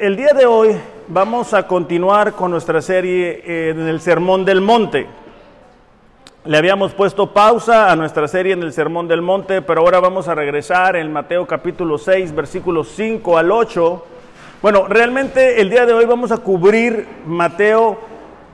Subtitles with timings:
[0.00, 0.76] el día de hoy
[1.08, 5.06] vamos a continuar con nuestra serie eh, en el Sermón del Monte.
[6.44, 10.28] Le habíamos puesto pausa a nuestra serie en el Sermón del Monte, pero ahora vamos
[10.28, 14.04] a regresar en Mateo capítulo 6, versículos 5 al 8.
[14.62, 17.98] Bueno, realmente el día de hoy vamos a cubrir Mateo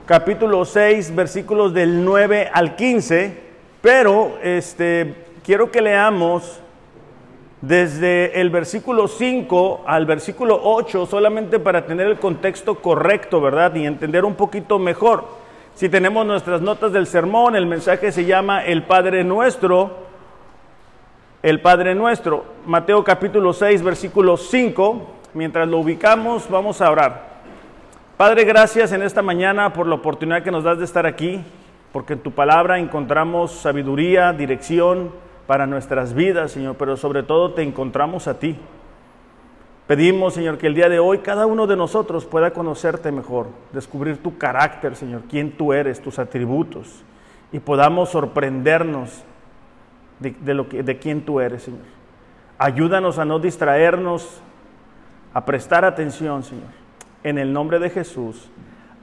[0.05, 3.37] capítulo 6, versículos del 9 al 15,
[3.81, 6.62] pero este, quiero que leamos
[7.63, 13.73] desde el versículo 5 al versículo 8 solamente para tener el contexto correcto, ¿verdad?
[13.75, 15.23] Y entender un poquito mejor.
[15.73, 19.91] Si tenemos nuestras notas del sermón, el mensaje se llama El Padre Nuestro,
[21.41, 25.07] el Padre Nuestro, Mateo capítulo 6, versículo 5.
[25.33, 27.33] Mientras lo ubicamos, vamos a orar.
[28.17, 31.41] Padre, gracias en esta mañana por la oportunidad que nos das de estar aquí,
[31.93, 37.63] porque en tu palabra encontramos sabiduría, dirección, para nuestras vidas, Señor, pero sobre todo te
[37.63, 38.57] encontramos a ti.
[39.87, 44.23] Pedimos, Señor, que el día de hoy cada uno de nosotros pueda conocerte mejor, descubrir
[44.23, 47.03] tu carácter, Señor, quién tú eres, tus atributos,
[47.51, 49.23] y podamos sorprendernos
[50.19, 51.81] de, lo de quién tú eres, Señor.
[52.57, 54.41] Ayúdanos a no distraernos,
[55.33, 56.69] a prestar atención, Señor.
[57.23, 58.49] En el nombre de Jesús.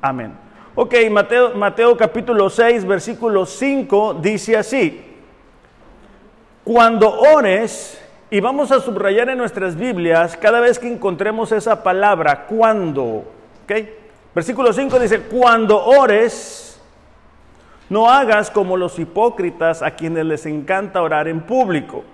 [0.00, 0.33] Amén.
[0.74, 5.09] Ok, Mateo, Mateo capítulo 6, versículo 5 dice así.
[6.64, 12.47] Cuando ores, y vamos a subrayar en nuestras Biblias cada vez que encontremos esa palabra,
[12.47, 13.25] cuando.
[13.64, 13.97] ¿okay?
[14.34, 16.80] Versículo 5 dice, cuando ores,
[17.89, 22.05] no hagas como los hipócritas a quienes les encanta orar en público.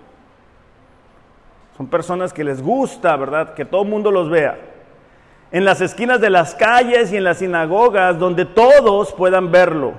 [1.76, 3.52] Son personas que les gusta, ¿verdad?
[3.52, 4.58] Que todo el mundo los vea.
[5.50, 9.92] En las esquinas de las calles y en las sinagogas, donde todos puedan verlo.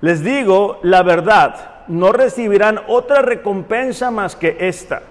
[0.00, 5.02] Les digo la verdad no recibirán otra recompensa más que esta.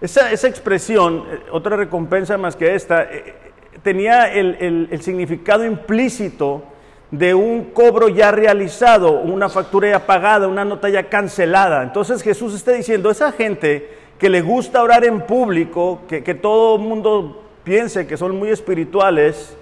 [0.00, 3.34] Esa, expresión, eh, otra recompensa más que esta, eh,
[3.82, 6.64] tenía el, significado implícito
[7.10, 11.82] de un cobro ya realizado, una factura ya pagada, una nota ya cancelada.
[11.82, 16.76] Entonces Jesús está diciendo, esa gente que le gusta orar en público, que, que todo
[16.76, 19.56] el mundo piense que son muy espirituales,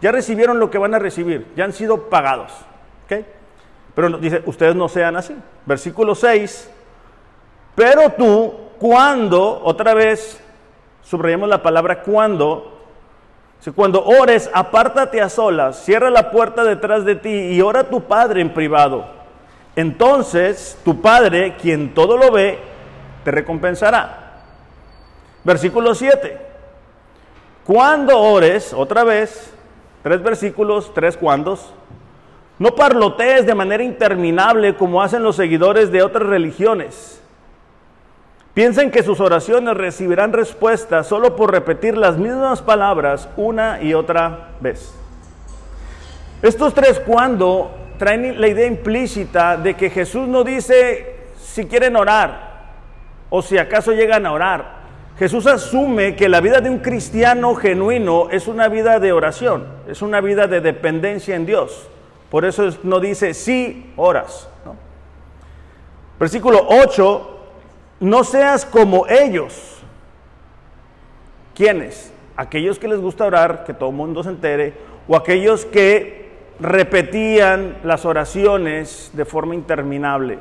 [0.00, 2.52] ya recibieron lo que van a recibir, ya han sido pagados.
[3.04, 3.26] ¿okay?
[3.98, 5.34] Pero dice, ustedes no sean así.
[5.66, 6.70] Versículo 6.
[7.74, 10.40] Pero tú, cuando, otra vez,
[11.02, 12.78] subrayamos la palabra cuando,
[13.74, 18.02] cuando ores, apártate a solas, cierra la puerta detrás de ti y ora a tu
[18.02, 19.04] Padre en privado.
[19.74, 22.60] Entonces tu Padre, quien todo lo ve,
[23.24, 24.42] te recompensará.
[25.42, 26.38] Versículo 7.
[27.64, 29.52] Cuando ores, otra vez,
[30.04, 31.74] tres versículos, tres cuandos,
[32.58, 37.20] no parlotees de manera interminable como hacen los seguidores de otras religiones.
[38.52, 44.48] Piensen que sus oraciones recibirán respuesta solo por repetir las mismas palabras una y otra
[44.60, 44.92] vez.
[46.42, 52.48] Estos tres cuando traen la idea implícita de que Jesús no dice si quieren orar
[53.30, 54.78] o si acaso llegan a orar.
[55.18, 60.02] Jesús asume que la vida de un cristiano genuino es una vida de oración, es
[60.02, 61.88] una vida de dependencia en Dios.
[62.30, 64.48] Por eso no dice sí oras.
[66.18, 67.38] Versículo 8,
[68.00, 69.76] no seas como ellos.
[71.54, 72.12] ¿Quiénes?
[72.36, 74.74] Aquellos que les gusta orar, que todo el mundo se entere,
[75.06, 76.28] o aquellos que
[76.60, 80.38] repetían las oraciones de forma interminable.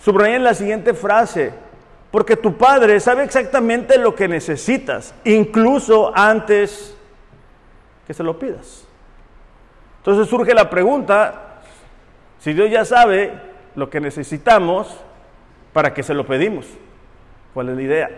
[0.00, 1.52] Subrayen la siguiente frase,
[2.10, 6.96] porque tu Padre sabe exactamente lo que necesitas, incluso antes
[8.06, 8.86] que se lo pidas.
[10.02, 11.60] Entonces surge la pregunta,
[12.40, 13.32] si Dios ya sabe
[13.76, 14.96] lo que necesitamos,
[15.72, 16.66] ¿para qué se lo pedimos?
[17.54, 18.10] ¿Cuál es la idea?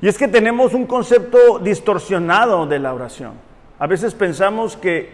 [0.00, 3.32] Y es que tenemos un concepto distorsionado de la oración.
[3.78, 5.12] A veces pensamos que,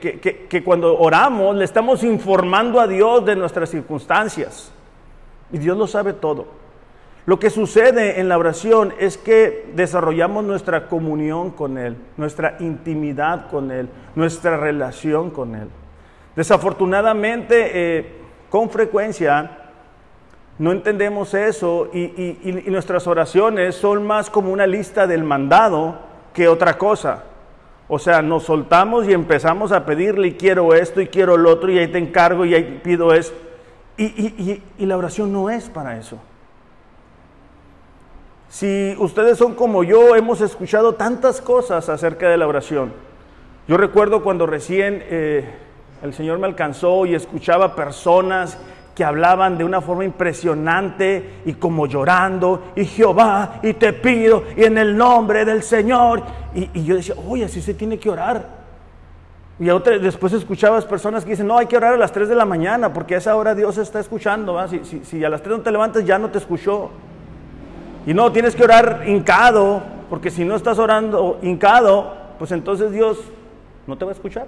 [0.49, 4.71] que, cuando oramos le estamos informando a Dios de nuestras circunstancias.
[5.51, 6.47] Y Dios lo sabe todo.
[7.27, 13.49] Lo que sucede en la oración es que desarrollamos nuestra comunión con Él, nuestra intimidad
[13.51, 15.69] con Él, nuestra relación con Él.
[16.37, 18.13] Desafortunadamente, eh,
[18.51, 19.59] con frecuencia,
[20.59, 25.97] no entendemos eso y, y, nuestras oraciones son más como una lista del mandado
[26.33, 27.25] que otra cosa.
[27.89, 31.71] O sea, nos soltamos y empezamos a pedirle y quiero esto y quiero lo otro
[31.71, 33.37] y ahí te encargo y ahí pido esto.
[33.97, 36.19] y la oración no es para eso.
[38.53, 42.93] Si ustedes son como yo, hemos escuchado tantas cosas acerca de la oración.
[43.67, 45.49] Yo recuerdo cuando recién eh,
[46.03, 48.59] el Señor me alcanzó y escuchaba personas
[48.95, 54.65] que hablaban de una forma impresionante y como llorando, y Jehová, y te pido, y
[54.65, 56.23] en el nombre del Señor.
[56.55, 58.63] Y, yo decía, oye, así se tiene que orar.
[59.59, 62.35] Y otra, después escuchabas personas que dicen, no, hay que orar a las 3 de
[62.35, 64.59] la mañana, porque a esa hora Dios está escuchando.
[64.69, 66.91] Si, si, a las 3 no te levantas, ya no te escuchó.
[68.05, 73.21] Y no, tienes que orar hincado, porque si no estás orando hincado, pues entonces Dios
[73.87, 74.47] no te va a escuchar.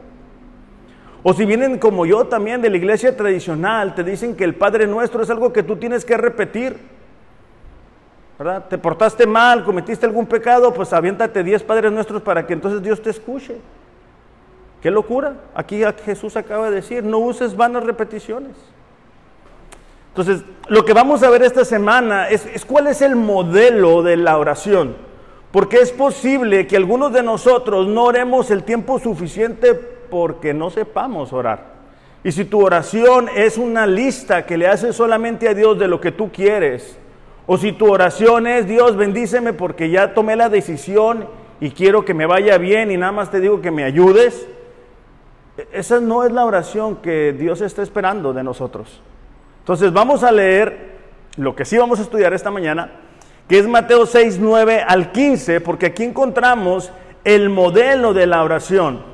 [1.27, 4.87] O si vienen como yo también de la iglesia tradicional, te dicen que el Padre
[4.87, 6.77] Nuestro es algo que tú tienes que repetir.
[8.39, 8.67] ¿Verdad?
[8.69, 13.01] Te portaste mal, cometiste algún pecado, pues aviéntate 10 Padres Nuestros para que entonces Dios
[13.01, 13.57] te escuche.
[14.83, 15.33] Qué locura.
[15.55, 18.53] Aquí Jesús acaba de decir, no uses vanas repeticiones.
[20.09, 24.19] Entonces, lo que vamos a ver esta semana es, es cuál es el modelo de
[24.19, 24.95] la oración.
[25.53, 31.33] Porque es posible que algunos de nosotros no oremos el tiempo suficiente porque no sepamos
[31.33, 31.75] orar.
[32.23, 36.01] Y si tu oración es una lista que le haces solamente a Dios de lo
[36.01, 36.99] que tú quieres,
[37.47, 41.29] o si tu oración es Dios bendíceme porque ya tomé la decisión
[41.61, 44.49] y quiero que me vaya bien y nada más te digo que me ayudes,
[45.73, 49.03] esa no es la oración que Dios está esperando de nosotros.
[49.61, 50.95] Entonces vamos a leer
[51.37, 52.91] lo que sí vamos a estudiar esta mañana,
[53.49, 56.91] que es Mateo 6, 9 al 15, porque aquí encontramos
[57.25, 59.14] el modelo de la oración.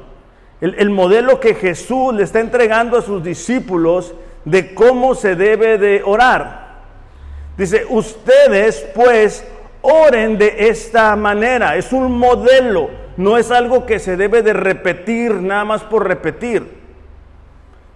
[0.60, 4.14] El, modelo que Jesús le está entregando a sus discípulos
[4.44, 6.80] de cómo se debe de orar.
[7.56, 9.44] Dice, ustedes pues
[9.80, 11.76] oren de esta manera.
[11.76, 16.80] Es un modelo, no es algo que se debe de repetir nada más por repetir.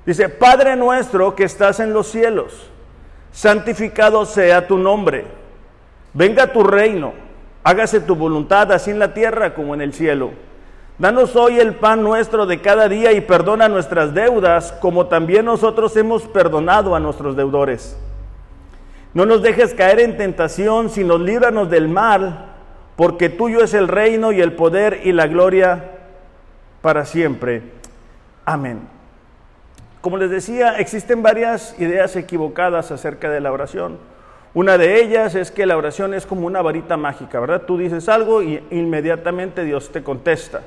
[0.06, 2.70] Dice, Padre nuestro que estás en los cielos,
[3.30, 5.24] santificado sea tu nombre.
[6.14, 7.12] Venga tu reino,
[7.62, 10.30] hágase tu voluntad así en la tierra como en el cielo.
[10.96, 15.96] Danos hoy el pan nuestro de cada día y perdona nuestras deudas, como también nosotros
[15.96, 17.98] hemos perdonado a nuestros deudores.
[19.12, 22.46] No nos dejes caer en tentación, sino líbranos del mal,
[22.94, 25.84] porque tuyo es el reino y el poder y la gloria
[26.80, 27.62] para siempre.
[28.44, 28.82] Amén.
[30.00, 33.98] Como les decía, existen varias ideas equivocadas acerca de la oración.
[34.52, 37.62] Una de ellas es que la oración es como una varita mágica, ¿verdad?
[37.62, 40.62] Tú dices algo y inmediatamente Dios te contesta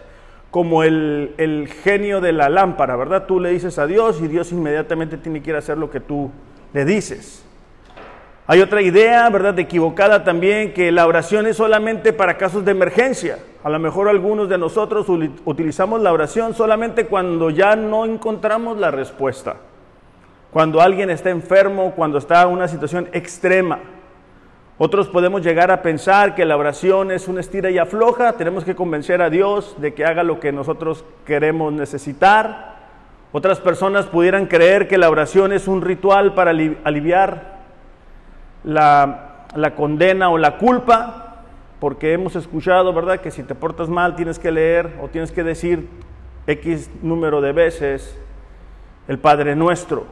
[0.51, 3.25] como el, genio de la lámpara, ¿verdad?
[3.25, 5.99] Tú le dices a Dios y Dios inmediatamente tiene que ir a hacer lo que
[5.99, 6.31] tú
[6.73, 7.43] le dices.
[8.49, 9.59] Hay otra idea, ¿verdad?
[9.59, 13.39] Equivocada también, que la oración es solamente para casos de emergencia.
[13.61, 15.07] A lo mejor algunos de nosotros
[15.43, 19.57] utilizamos la oración solamente cuando ya no encontramos la respuesta.
[20.51, 23.79] Cuando alguien está enfermo, cuando está en una situación extrema.
[24.79, 28.75] Otros podemos llegar a pensar que la oración es una estira y afloja, tenemos que
[28.75, 32.77] convencer a Dios de que haga lo que nosotros queremos necesitar.
[33.31, 37.57] Otras personas pudieran creer que la oración es un ritual para aliviar
[38.63, 41.43] la, la condena o la culpa,
[41.79, 45.43] porque hemos escuchado, ¿verdad?, que si te portas mal tienes que leer o tienes que
[45.43, 45.89] decir
[46.45, 48.15] X número de veces
[49.07, 50.05] el Padre Nuestro.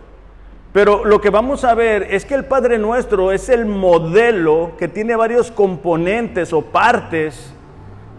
[0.75, 4.89] Pero lo que vamos a ver es que el Padre Nuestro es el modelo que
[4.89, 7.54] tiene varios componentes o partes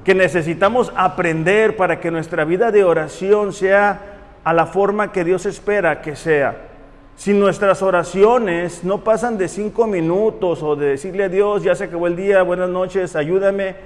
[0.04, 4.00] que necesitamos aprender para que nuestra vida de oración sea
[4.42, 6.68] a la forma que Dios espera que sea.
[7.14, 11.84] Si nuestras oraciones no pasan de cinco minutos o de decirle a Dios, ya se
[11.84, 13.76] acabó el día, buenas noches, ayúdame,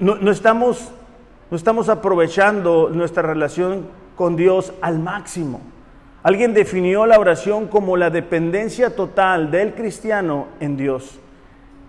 [0.00, 0.90] no, estamos,
[1.48, 5.60] no estamos aprovechando nuestra relación con Dios al máximo.
[6.22, 11.18] Alguien definió la oración como la dependencia total del cristiano en Dios.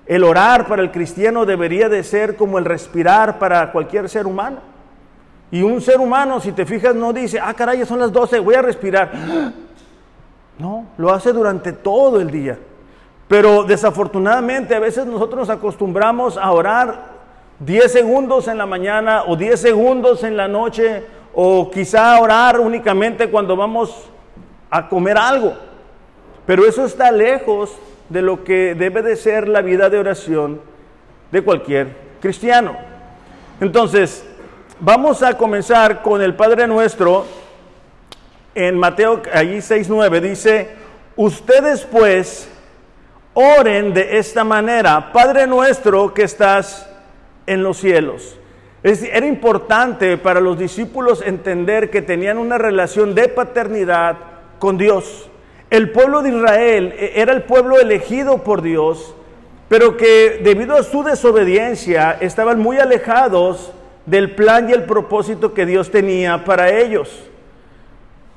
[0.05, 4.57] El orar para el cristiano debería de ser como el respirar para cualquier ser humano.
[5.51, 8.55] Y un ser humano, si te fijas, no dice, ah, caray, son las 12, voy
[8.55, 9.11] a respirar.
[10.57, 12.57] No, lo hace durante todo el día.
[13.27, 17.21] Pero desafortunadamente a veces nosotros nos acostumbramos a orar
[17.59, 23.29] 10 segundos en la mañana o 10 segundos en la noche o quizá orar únicamente
[23.29, 24.09] cuando vamos
[24.71, 25.53] a comer algo.
[26.47, 27.77] Pero eso está lejos
[28.09, 30.61] de lo que debe de ser la vida de oración
[31.31, 32.75] de cualquier cristiano.
[33.59, 34.25] Entonces,
[34.79, 37.25] vamos a comenzar con el Padre Nuestro.
[38.55, 40.69] En Mateo, allí 6.9 dice,
[41.15, 42.49] ustedes pues
[43.33, 46.89] oren de esta manera, Padre nuestro que estás
[47.45, 48.37] en los cielos.
[48.83, 54.30] Era importante para los discípulos entender que tenían una relación de paternidad
[54.61, 55.27] con Dios.
[55.71, 59.15] El pueblo de Israel eh, era el pueblo elegido por Dios,
[59.67, 63.73] pero que debido a su desobediencia estaban muy alejados
[64.05, 67.27] del plan y el propósito que Dios tenía para ellos.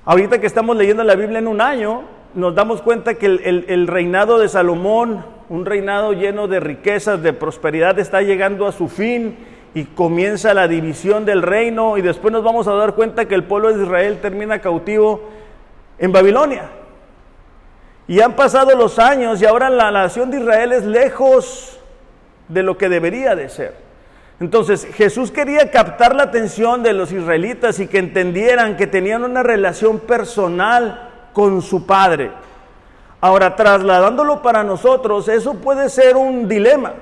[0.06, 2.04] Ahorita que estamos leyendo la Biblia en un año,
[2.34, 7.98] nos damos cuenta que el, reinado de Salomón, un reinado lleno de riquezas, de prosperidad,
[7.98, 9.36] está llegando a su fin
[9.74, 13.44] y comienza la división del reino y después nos vamos a dar cuenta que el
[13.44, 15.43] pueblo de Israel termina cautivo
[16.04, 16.70] en Babilonia.
[18.06, 21.80] Y han pasado los años y ahora la nación de Israel es lejos
[22.48, 23.74] de lo que debería de ser.
[24.38, 29.42] Entonces Jesús quería captar la atención de los israelitas y que entendieran que tenían una
[29.42, 32.32] relación personal con su Padre.
[33.22, 36.92] Ahora, trasladándolo para nosotros, eso puede ser un dilema.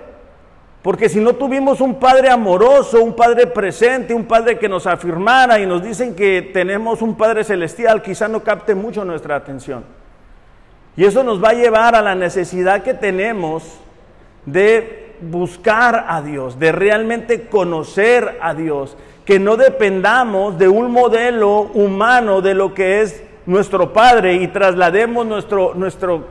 [0.83, 5.61] Porque si no tuvimos un Padre amoroso, un Padre presente, un Padre que nos afirmara
[5.61, 9.85] y nos dicen que tenemos un Padre celestial, quizá no capte mucho nuestra atención.
[10.97, 13.79] Y eso nos va a llevar a la necesidad que tenemos
[14.45, 21.61] de buscar a Dios, de realmente conocer a Dios, que no dependamos de un modelo
[21.75, 26.25] humano de lo que es nuestro Padre y traslademos nuestro, nuestro,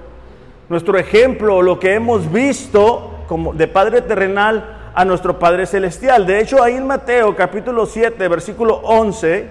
[0.68, 3.21] nuestro ejemplo, lo que hemos visto
[3.54, 6.26] de Padre terrenal a nuestro Padre celestial.
[6.26, 9.50] De hecho, ahí en Mateo capítulo 7, versículo 11,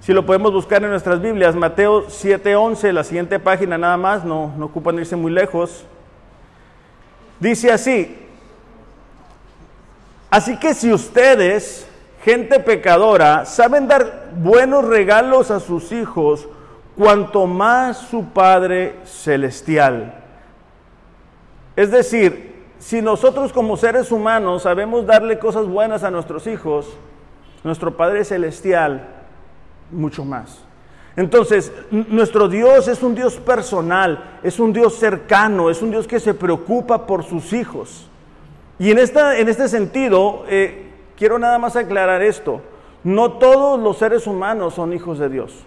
[0.00, 4.24] si lo podemos buscar en nuestras Biblias, Mateo 7, 11, la siguiente página nada más,
[4.24, 5.84] no, no ocupan irse muy lejos.
[7.40, 8.18] Dice así,
[10.30, 11.86] así que si ustedes
[12.22, 16.48] gente pecadora, saben dar buenos regalos a sus hijos,
[16.96, 20.21] cuanto más su Padre Celestial.
[21.76, 26.96] Es decir, si nosotros como seres humanos sabemos darle cosas buenas a nuestros hijos,
[27.64, 29.08] nuestro Padre Celestial,
[29.90, 30.64] mucho más.
[31.14, 36.20] Entonces, nuestro Dios es un Dios personal, es un Dios cercano, es un Dios que
[36.20, 38.08] se preocupa por sus hijos.
[38.78, 42.62] Y en, esta, en este sentido, eh, quiero nada más aclarar esto.
[43.04, 45.64] No todos los seres humanos son hijos de Dios.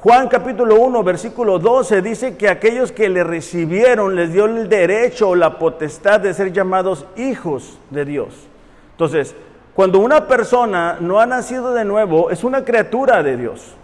[0.00, 5.30] Juan capítulo 1, versículo 12 dice que aquellos que le recibieron les dio el derecho
[5.30, 8.28] o la potestad de ser llamados hijos de Dios.
[8.92, 9.34] Entonces,
[9.74, 13.74] cuando una persona no ha nacido de nuevo, es una criatura de Dios.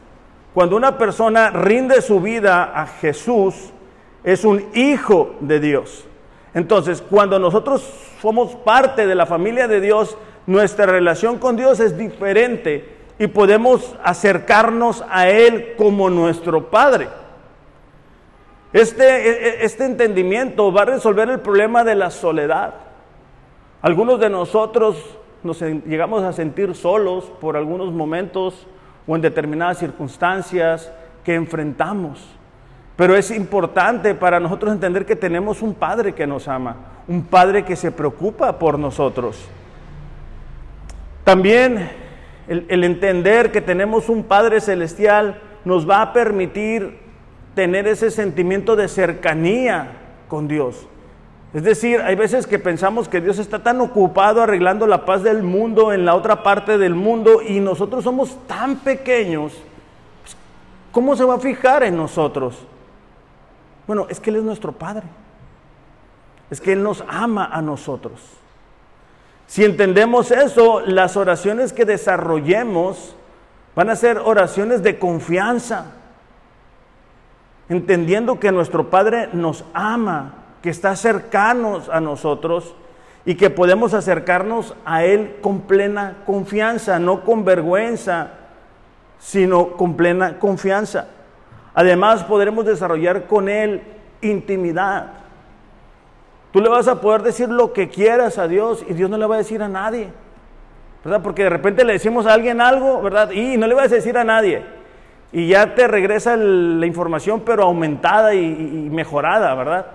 [0.55, 3.73] Cuando una persona rinde su vida a Jesús,
[4.23, 6.05] es un hijo de Dios.
[6.55, 7.83] Entonces, cuando nosotros
[8.23, 10.17] somos parte de la familia de Dios,
[10.47, 17.09] nuestra relación con Dios es diferente y podemos acercarnos a Él como nuestro Padre.
[18.73, 22.75] Este, e, e, este entendimiento va a resolver el problema de la soledad.
[23.83, 24.97] Algunos de nosotros
[25.45, 28.67] nos llegamos a sentir solos por algunos momentos
[29.07, 30.91] o en determinadas circunstancias
[31.23, 32.27] que enfrentamos.
[32.97, 37.65] Pero es importante para nosotros entender que tenemos un Padre que nos ama, un Padre
[37.65, 39.45] que se preocupa por nosotros.
[41.25, 41.91] También
[42.49, 46.99] el, entender que tenemos un Padre Celestial nos va a permitir
[47.55, 49.93] tener ese sentimiento de cercanía
[50.29, 50.87] con Dios.
[51.55, 55.43] Es decir, hay veces que pensamos que Dios está tan ocupado arreglando la paz del
[55.43, 59.53] mundo en la otra parte del mundo y nosotros somos tan pequeños.
[60.91, 62.59] ¿Cómo se va a fijar en nosotros?
[63.87, 65.05] Bueno, es que Él es nuestro Padre.
[66.51, 68.21] Es que Él nos ama a nosotros.
[69.47, 73.15] Si entendemos eso, las oraciones que desarrollemos
[73.75, 75.93] van a ser oraciones de confianza,
[77.69, 82.75] entendiendo que nuestro Padre nos ama, que está cercanos a nosotros
[83.27, 88.31] y que podemos acercarnos a Él con plena confianza, no con vergüenza,
[89.19, 91.09] sino con plena confianza.
[91.75, 93.83] Además, podremos desarrollar con Él
[94.21, 95.24] intimidad.
[96.55, 99.27] Tú le vas a poder decir lo que quieras a Dios y Dios no le
[99.27, 100.11] va a decir a nadie.
[101.03, 101.21] ¿Verdad?
[101.21, 103.33] Porque de repente le decimos a alguien algo, ¿verdad?
[103.33, 104.63] Y no le vas a decir a nadie.
[105.33, 109.87] Y ya te regresa la información, pero aumentada y, y mejorada, ¿verdad?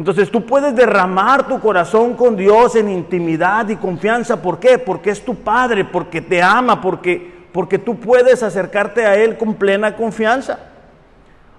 [0.00, 4.42] Entonces tú puedes derramar tu corazón con Dios en intimidad y confianza.
[4.42, 4.80] ¿Por qué?
[4.80, 9.54] Porque es tu Padre, porque te ama, porque, porque tú puedes acercarte a Él con
[9.54, 10.58] plena confianza.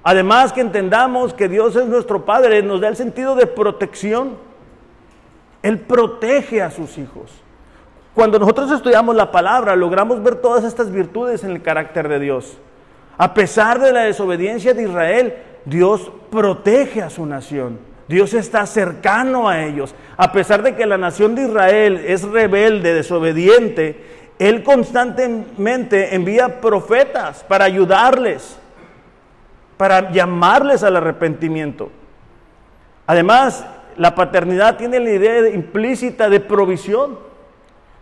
[0.10, 4.38] Además que entendamos que Dios es nuestro Padre, nos da el sentido de protección.
[5.62, 7.30] Él protege a sus hijos.
[8.14, 12.58] Cuando nosotros estudiamos la palabra, logramos ver todas estas virtudes en el carácter de Dios.
[13.18, 15.36] A pesar de la desobediencia de Israel,
[15.66, 17.78] Dios protege a su nación.
[18.08, 19.94] Dios está cercano a ellos.
[20.16, 24.06] A pesar de que la nación de Israel es rebelde, desobediente,
[24.40, 28.58] Él constantemente envía profetas para ayudarles
[29.78, 31.90] para llamarles al arrepentimiento.
[33.06, 33.66] Además,
[33.96, 37.18] la paternidad tiene la idea implícita de provisión.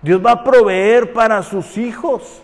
[0.01, 2.41] Dios va a proveer para sus hijos.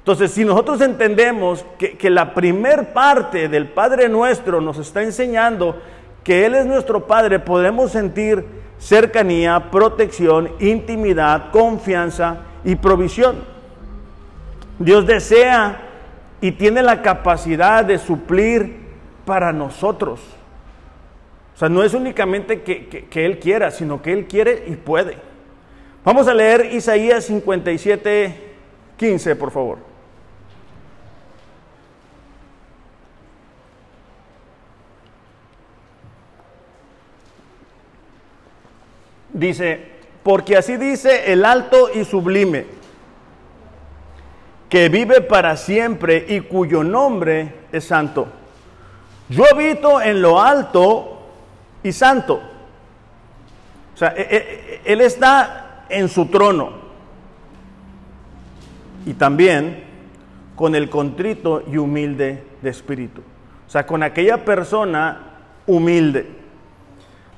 [0.00, 5.80] Entonces, si nosotros entendemos que, que la primer parte del Padre nuestro nos está enseñando
[6.24, 8.44] que Él es nuestro Padre, podemos sentir
[8.78, 13.36] cercanía, protección, intimidad, confianza y provisión.
[14.78, 15.87] Dios desea
[16.40, 18.76] y tiene la capacidad de suplir
[19.24, 20.20] para nosotros.
[21.54, 25.18] O sea, no es únicamente que, Él quiera, sino que Él quiere y puede.
[26.04, 28.34] Vamos a leer Isaías 57,
[28.96, 29.78] 15, por favor.
[39.32, 39.80] Dice,
[40.22, 42.77] porque así dice el alto y sublime,
[44.68, 48.28] que vive para siempre y cuyo nombre es santo.
[49.28, 51.22] Yo habito en lo alto
[51.82, 52.40] y santo.
[53.94, 56.70] O sea, e, e, Él está en su trono.
[59.06, 59.84] Y también
[60.54, 63.22] con el contrito y humilde de espíritu.
[63.66, 65.20] O sea, con aquella persona
[65.66, 66.26] humilde.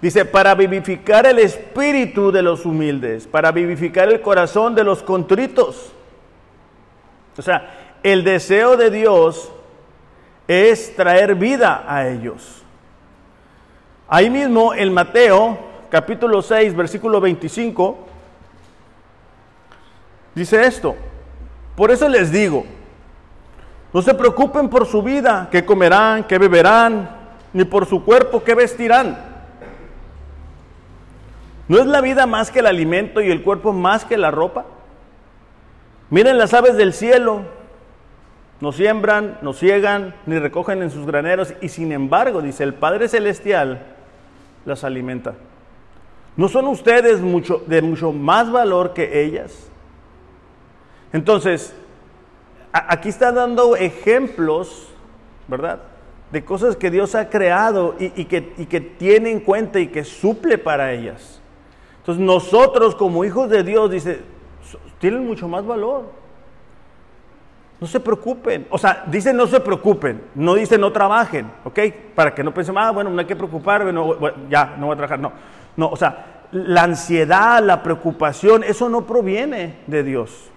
[0.00, 5.92] Dice, para vivificar el espíritu de los humildes, para vivificar el corazón de los contritos.
[7.40, 9.50] O sea, el deseo de Dios
[10.46, 12.62] es traer vida a ellos.
[14.06, 17.98] Ahí mismo en Mateo capítulo 6, versículo 25,
[20.34, 20.94] dice esto,
[21.74, 22.66] por eso les digo,
[23.94, 27.08] no se preocupen por su vida, qué comerán, qué beberán,
[27.54, 29.18] ni por su cuerpo, qué vestirán.
[31.68, 34.66] ¿No es la vida más que el alimento y el cuerpo más que la ropa?
[36.10, 37.42] Miren las aves del cielo,
[38.60, 43.08] no siembran, no ciegan, ni recogen en sus graneros, y sin embargo, dice el Padre
[43.08, 43.86] Celestial,
[44.64, 45.34] las alimenta.
[46.36, 49.68] ¿No son ustedes mucho, de mucho más valor que ellas?
[51.12, 51.74] Entonces,
[52.72, 54.88] aquí está dando ejemplos,
[55.48, 55.80] ¿verdad?
[56.32, 60.04] De cosas que Dios ha creado y, que, y que tiene en cuenta y que
[60.04, 61.40] suple para ellas.
[61.98, 64.20] Entonces nosotros como hijos de Dios, dice,
[65.00, 66.04] tienen mucho más valor.
[67.80, 68.66] No se preocupen.
[68.70, 71.78] O sea, dice no se preocupen, no dice no trabajen, ¿ok?
[72.14, 73.92] Para que no piensen, ah, bueno, no hay que preocuparme,
[74.48, 75.18] ya, no voy a trabajar.
[75.18, 75.32] No,
[75.76, 80.50] no, o sea, la ansiedad, la preocupación, eso no proviene de Dios.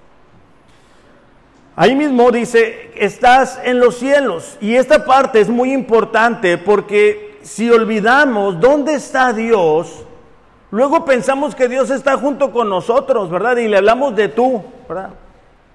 [1.76, 4.58] Ahí mismo dice, estás en los cielos.
[4.60, 10.06] Y esta parte es muy importante porque si olvidamos dónde está Dios,
[10.74, 13.58] Luego pensamos que Dios está junto con nosotros, ¿verdad?
[13.58, 15.12] Y le hablamos de tú, ¿verdad?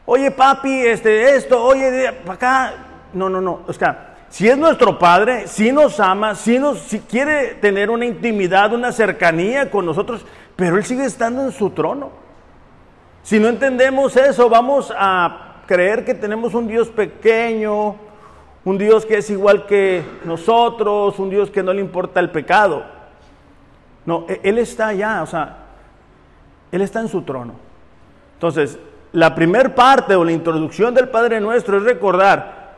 [0.05, 2.75] Oye, papi, este, esto, oye, acá.
[3.13, 3.61] No, no, no.
[3.69, 8.07] O sea, si es nuestro Padre, si nos ama, si, nos, si quiere tener una
[8.07, 12.11] intimidad, una cercanía con nosotros, pero Él sigue estando en su trono.
[13.23, 17.95] Si no entendemos eso, vamos a creer que tenemos un Dios pequeño,
[18.65, 22.98] un Dios que es igual que nosotros, un Dios que no le importa el pecado.
[24.09, 25.55] No, e, Él está allá, o sea,
[26.73, 27.53] Él está en su trono.
[28.37, 28.79] Entonces,
[29.13, 32.71] la primer parte o la introducción del Padre Nuestro es recordar,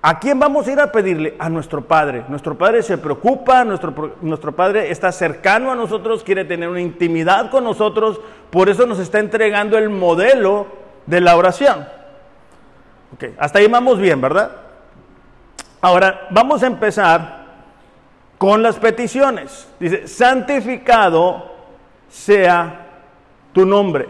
[0.00, 1.36] ¿a quién vamos a ir a pedirle?
[1.38, 2.24] A nuestro Padre.
[2.28, 7.50] Nuestro Padre se preocupa, nuestro, nuestro Padre está cercano a nosotros, quiere tener una intimidad
[7.50, 10.68] con nosotros, por eso nos está entregando el modelo
[11.04, 11.86] de la oración.
[13.12, 14.52] Ok, hasta ahí vamos bien, ¿verdad?
[15.82, 17.41] Ahora, vamos a empezar
[18.42, 19.68] con las peticiones.
[19.78, 21.48] Dice, santificado
[22.08, 22.88] sea
[23.52, 24.08] tu nombre.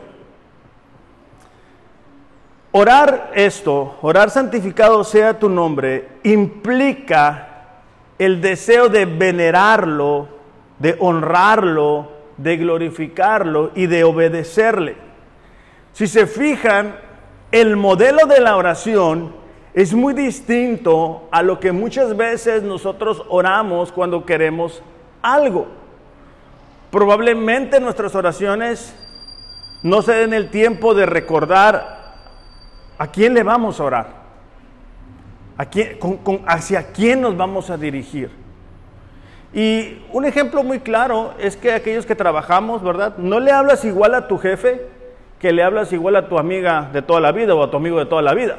[2.70, 7.48] Orar esto, orar santificado sea tu nombre, implica
[8.18, 10.28] el deseo de venerarlo,
[10.78, 14.96] de honrarlo, de glorificarlo y de obedecerle.
[15.92, 16.96] Si se fijan,
[17.50, 19.34] el modelo de la oración
[19.74, 24.82] es muy distinto a lo que muchas veces nosotros oramos cuando queremos
[25.22, 25.66] algo.
[26.90, 28.94] Probablemente nuestras oraciones
[29.82, 32.02] no se den el tiempo de recordar
[32.98, 34.06] a quién le vamos a orar,
[35.56, 35.98] a quién,
[36.46, 38.30] hacia quién nos vamos a dirigir.
[39.54, 43.16] Y un ejemplo muy claro es que aquellos que trabajamos, ¿verdad?
[43.16, 44.86] No le hablas igual a tu jefe
[45.38, 47.98] que le hablas igual a tu amiga de toda la vida o a tu amigo
[47.98, 48.58] de toda la vida.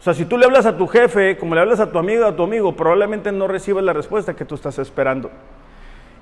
[0.00, 2.24] O sea, si tú le hablas a tu jefe, como le hablas a tu amigo,
[2.24, 5.30] a tu amigo, probablemente no recibes la respuesta que tú estás esperando.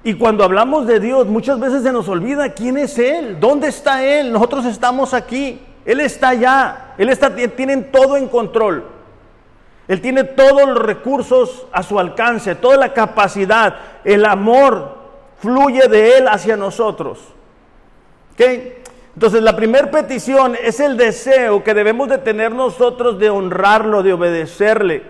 [0.02, 4.04] Y cuando hablamos de Dios, muchas veces se nos olvida quién es Él, dónde está
[4.04, 4.32] Él.
[4.32, 8.84] Nosotros estamos aquí, Él está allá, Él está, tiene todo en control.
[9.88, 14.96] Él tiene todos los recursos a su alcance, toda la capacidad, el amor
[15.38, 17.20] fluye de Él hacia nosotros.
[18.32, 18.82] ¿Okay?
[19.16, 24.12] Entonces la primera petición es el deseo que debemos de tener nosotros de honrarlo, de
[24.12, 25.04] obedecerle.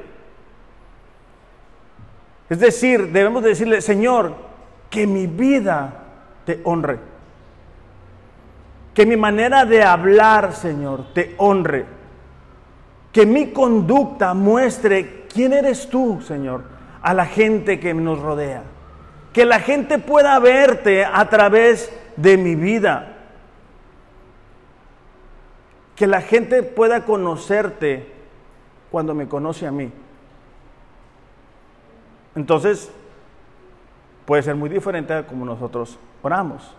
[2.49, 4.37] Es decir, debemos de decirle, Señor,
[4.91, 6.05] que mi vida
[6.45, 7.01] te honre.
[8.95, 11.85] Que mi manera de hablar, Señor, te honre.
[13.11, 16.63] Que mi conducta muestre quién eres tú, Señor,
[17.03, 18.63] a la gente que nos rodea.
[19.33, 23.15] Que la gente pueda verte a través de mi vida
[25.97, 28.07] que la gente pueda conocerte
[28.91, 29.91] cuando me conoce a mí.
[32.35, 32.91] Entonces,
[34.27, 36.71] puede ser muy diferente a como nosotros oramos,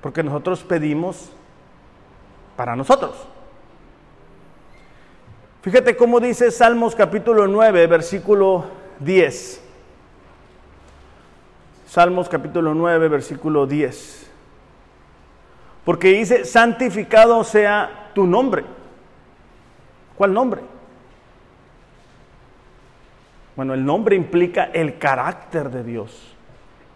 [0.00, 1.32] porque nosotros pedimos
[2.56, 3.26] para nosotros.
[5.62, 8.66] Fíjate cómo dice Salmos capítulo 9, versículo
[9.00, 9.60] 10.
[11.88, 14.30] Salmos capítulo 9, versículo 10.
[15.84, 18.64] Porque dice, santificado sea tu nombre.
[20.16, 20.62] ¿Cuál nombre?
[23.54, 26.34] Bueno, el nombre implica el carácter de Dios,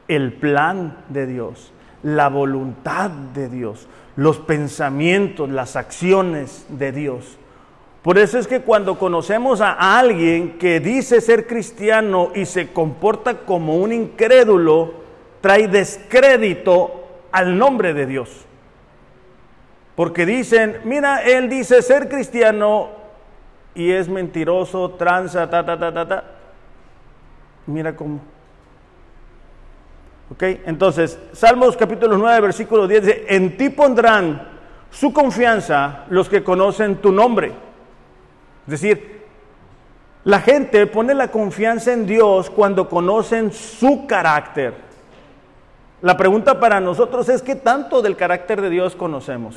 [0.09, 7.37] el plan de Dios, la voluntad de Dios, los pensamientos, las acciones de Dios.
[8.01, 13.41] Por eso es que cuando conocemos a alguien que dice ser cristiano y se comporta
[13.41, 14.95] como un incrédulo,
[15.43, 18.47] trae descrédito al nombre de Dios.
[20.01, 22.89] Porque dicen, mira, él dice ser cristiano
[23.75, 26.25] y es mentiroso, tranza, ta, ta, ta, ta, ta.
[27.67, 28.19] Mira cómo.
[30.33, 34.49] Ok, entonces, Salmos capítulo 9, versículo 10 dice, en ti pondrán
[34.91, 37.49] su confianza los que conocen tu nombre.
[38.67, 39.27] Es decir,
[40.25, 44.73] la gente pone la confianza en Dios cuando conocen su carácter.
[46.01, 49.57] La pregunta para nosotros es, ¿qué tanto del carácter de Dios conocemos?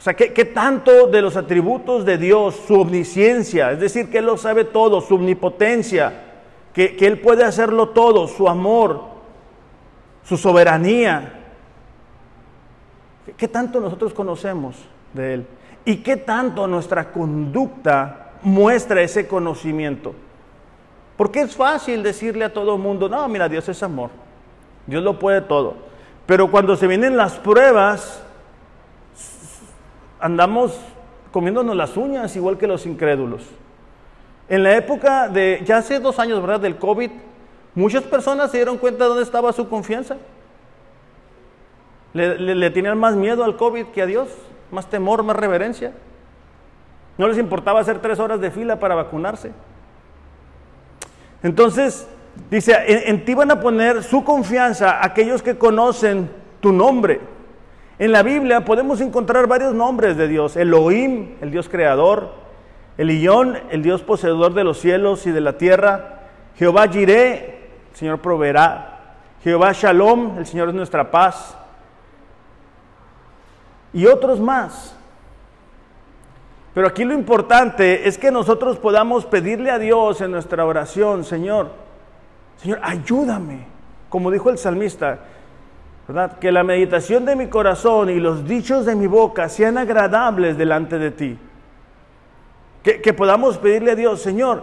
[0.00, 4.24] O sea, ¿qué, tanto de los atributos de Dios, su omnisciencia, es decir, que Él
[4.24, 6.22] lo sabe todo, su omnipotencia,
[6.72, 9.02] que, que Él puede hacerlo todo, su amor,
[10.24, 11.34] su soberanía?
[13.36, 14.76] ¿Qué tanto nosotros conocemos
[15.12, 15.46] de Él?
[15.84, 20.14] ¿Y qué tanto nuestra conducta muestra ese conocimiento?
[21.18, 24.08] Porque es fácil decirle a todo el mundo, no, mira, Dios es amor,
[24.86, 25.74] Dios lo puede todo.
[26.24, 28.24] Pero cuando se vienen las pruebas,
[30.20, 30.78] andamos
[31.32, 33.42] comiéndonos las uñas igual que los incrédulos.
[34.48, 37.10] En la época de, ya hace dos años, ¿verdad?, del COVID,
[37.74, 40.16] muchas personas se dieron cuenta de dónde estaba su confianza.
[42.12, 44.28] Le, tenían más miedo al COVID que a Dios,
[44.72, 45.92] más temor, más reverencia.
[47.16, 49.52] No les importaba hacer tres horas de fila para vacunarse.
[51.44, 52.08] Entonces,
[52.50, 52.74] dice,
[53.08, 56.28] en ti van a poner su confianza aquellos que conocen
[56.60, 57.20] tu nombre.
[58.00, 60.56] En la Biblia podemos encontrar varios nombres de Dios.
[60.56, 62.30] Elohim, el Dios creador.
[62.96, 66.20] Elión, el Dios poseedor de los cielos y de la tierra.
[66.56, 69.16] Jehová Jireh, el Señor proveerá.
[69.44, 71.54] Jehová Shalom, el Señor es nuestra paz.
[73.92, 74.96] Y otros más.
[76.72, 81.68] Pero aquí lo importante es que nosotros podamos pedirle a Dios en nuestra oración, Señor,
[82.56, 83.66] Señor, ayúdame.
[84.08, 85.18] Como dijo el salmista,
[86.40, 90.98] que la meditación de mi corazón y los dichos de mi boca sean agradables delante
[90.98, 91.38] de ti.
[92.82, 94.62] Que, que podamos pedirle a Dios, Señor,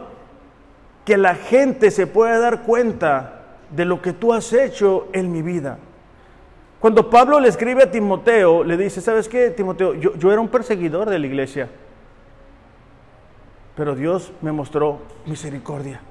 [1.06, 3.38] que la gente se pueda dar cuenta
[3.70, 5.78] de lo que tú has hecho en mi vida.
[6.80, 9.96] Cuando Pablo le escribe a Timoteo, le dice, ¿sabes qué, Timoteo?
[9.96, 11.70] Yo, yo, era un perseguidor de la iglesia,
[13.76, 16.02] pero Dios me mostró misericordia.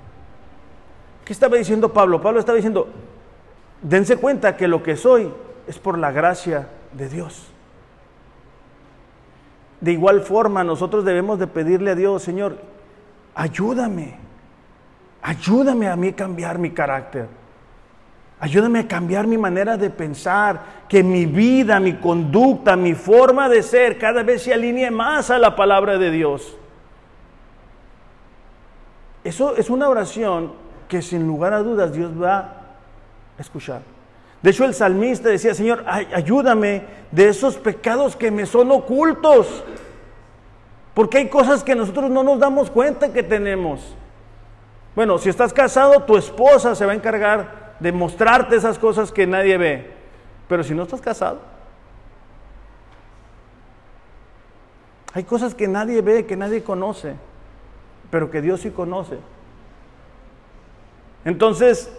[1.24, 2.20] ¿Qué estaba diciendo Pablo?
[2.20, 2.88] Pablo estaba diciendo,
[3.82, 5.32] dense cuenta que lo que soy
[5.66, 7.48] es por la gracia de Dios.
[9.80, 12.56] De igual forma, nosotros debemos de pedirle a Dios, Señor,
[13.34, 14.16] ayúdame,
[15.22, 17.28] ayúdame a mí cambiar mi carácter.
[18.38, 23.62] Ayúdame a cambiar mi manera de pensar, que mi vida, mi conducta, mi forma de
[23.62, 26.56] ser cada vez se alinee más a la palabra de Dios.
[29.24, 30.52] Eso es una oración
[30.86, 32.55] que sin lugar a dudas Dios va
[33.38, 33.82] escuchar.
[34.42, 39.64] De hecho, el salmista decía, Señor, ayúdame de esos pecados que me son ocultos.
[40.94, 43.94] Porque hay cosas que nosotros no nos damos cuenta que tenemos.
[44.94, 49.26] Bueno, si estás casado, tu esposa se va a encargar de mostrarte esas cosas que
[49.26, 49.90] nadie ve.
[50.48, 51.40] Pero si no estás casado,
[55.12, 57.14] hay cosas que nadie ve, que nadie conoce,
[58.10, 59.18] pero que Dios sí conoce.
[61.24, 61.90] Entonces,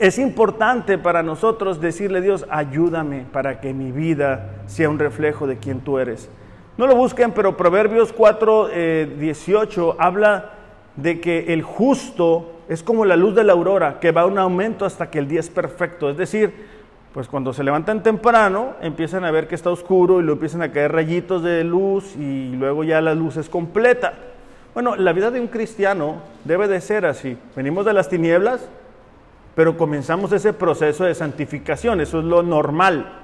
[0.00, 5.58] Es importante para nosotros decirle Dios, ayúdame para que mi vida sea un reflejo de
[5.58, 6.30] quien tú eres.
[6.78, 8.68] No lo busquen, pero Proverbios 4,
[9.18, 10.52] 18 eh, habla
[10.96, 14.86] de que el justo es como la luz de la aurora, que va un aumento
[14.86, 16.08] hasta que el día es perfecto.
[16.08, 16.54] Es decir,
[17.12, 20.72] pues cuando se levantan temprano, empiezan a ver que está oscuro y luego empiezan a
[20.72, 24.14] caer rayitos de luz y luego ya la luz es completa.
[24.72, 27.36] Bueno, la vida de un cristiano debe de ser así.
[27.54, 28.66] Venimos de las tinieblas,
[29.54, 33.20] pero comenzamos ese proceso de santificación, eso es lo normal.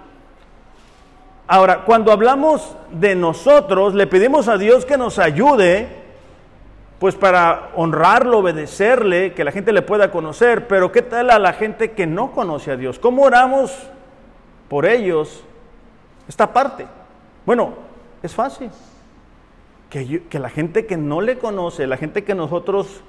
[1.48, 5.88] Ahora, cuando hablamos de nosotros, le pedimos a Dios que nos ayude,
[6.98, 11.52] pues para honrarlo, obedecerle, que la gente le pueda conocer, pero ¿qué tal a la
[11.52, 12.98] gente que no conoce a Dios?
[12.98, 13.72] ¿Cómo oramos
[14.68, 15.44] por ellos
[16.28, 16.86] esta parte?
[17.44, 17.74] Bueno,
[18.22, 18.70] es fácil.
[19.88, 23.02] Que, que la gente que no le conoce, la gente que nosotros,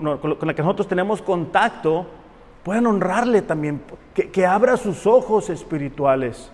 [0.00, 2.06] con la que nosotros tenemos contacto,
[2.62, 3.80] puedan honrarle también,
[4.14, 6.50] que, que abra sus ojos espirituales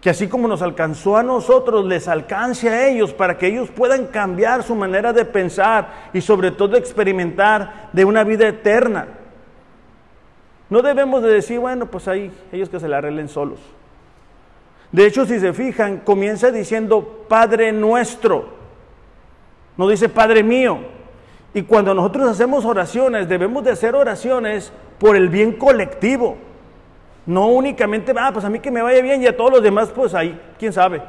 [0.00, 4.06] que así como nos alcanzó a nosotros, les alcance a ellos para que ellos puedan
[4.06, 9.08] cambiar su manera de pensar y sobre todo experimentar de una vida eterna.
[10.70, 13.58] No debemos de decir, bueno, pues ahí ellos que se la arreglen solos.
[14.92, 18.50] De hecho, si se fijan, comienza diciendo Padre nuestro,
[19.76, 20.97] no dice Padre mío.
[21.54, 26.36] Y cuando nosotros hacemos oraciones, debemos de hacer oraciones por el bien colectivo.
[27.26, 29.90] No únicamente, ah, pues a mí que me vaya bien y a todos los demás,
[29.94, 31.02] pues ahí, quién sabe.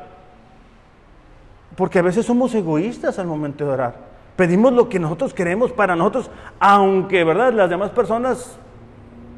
[1.76, 3.96] Porque a veces somos egoístas al momento de orar.
[4.36, 8.58] Pedimos lo que nosotros queremos para nosotros, aunque, ¿verdad?, las demás personas,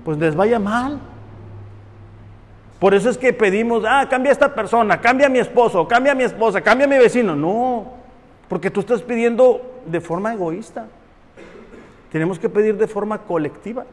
[0.06, 1.00] pues les vaya mal.
[2.80, 6.14] Por eso es que pedimos, ah, cambia a esta persona, cambia a mi esposo, cambia
[6.14, 7.36] a mi esposa, cambia a mi vecino.
[7.36, 8.01] No,
[8.52, 10.88] porque tú estás pidiendo de forma egoísta.
[12.12, 13.86] Tenemos que pedir de forma colectiva.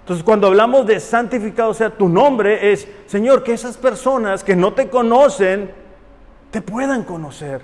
[0.00, 4.72] Entonces cuando hablamos de santificado sea tu nombre es, Señor, que esas personas que no
[4.72, 5.70] te conocen
[6.50, 7.62] te puedan conocer.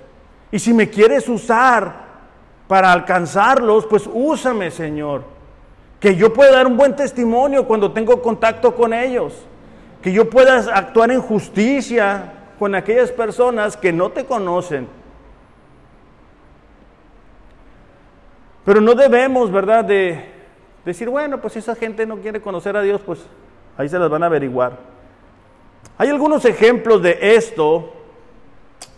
[0.53, 1.93] Y si me quieres usar
[2.69, 5.25] para alcanzarlos, pues úsame, Señor.
[5.99, 9.33] Que yo pueda dar un buen testimonio cuando tengo contacto con ellos.
[10.01, 15.02] Que yo pueda actuar en justicia con aquellas personas que no te conocen.
[18.65, 20.33] Pero no debemos, ¿verdad?, de
[20.85, 23.19] Decir, bueno, pues si esa gente no quiere conocer a Dios, pues
[23.77, 24.77] ahí se las van a averiguar.
[25.97, 27.93] Hay algunos ejemplos de esto.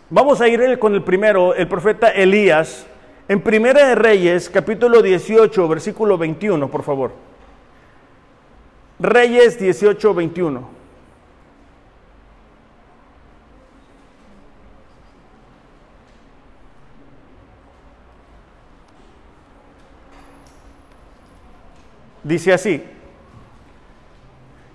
[0.10, 2.88] Vamos a ir con el primero, el profeta Elías,
[3.28, 7.12] en Primera de Reyes, capítulo 18, versículo 21, por favor.
[8.99, 10.85] Reyes 18, 21.
[22.26, 22.84] Dice así,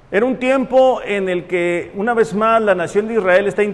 [0.09, 3.65] era un tiempo en el que una vez más la nación de Israel está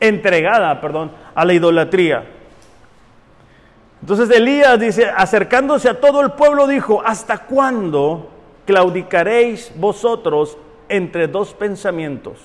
[0.00, 2.26] entregada perdón, a la idolatría.
[4.02, 8.28] Entonces Elías dice, acercándose a todo el pueblo, dijo, ¿hasta cuándo
[8.66, 10.58] claudicaréis vosotros
[10.90, 12.38] entre dos pensamientos?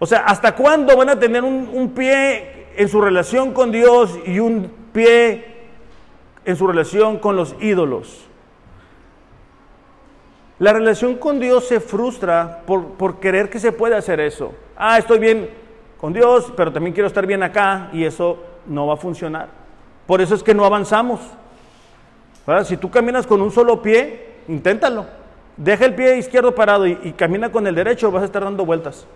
[0.00, 4.18] O sea, ¿hasta cuándo van a tener un, un pie en su relación con Dios
[4.26, 5.54] y un pie
[6.44, 8.25] en su relación con los ídolos?
[10.58, 14.54] La relación con Dios se frustra por, querer que se pueda hacer eso.
[14.76, 15.50] Ah, estoy bien
[16.00, 19.48] con Dios, pero también quiero estar bien acá y eso no va a funcionar.
[20.06, 21.20] Por eso es que no avanzamos.
[22.64, 25.06] Si tú caminas con un solo pie, inténtalo.
[25.56, 28.64] Deja el pie izquierdo parado y, y camina con el derecho, vas a estar dando
[28.64, 29.06] vueltas.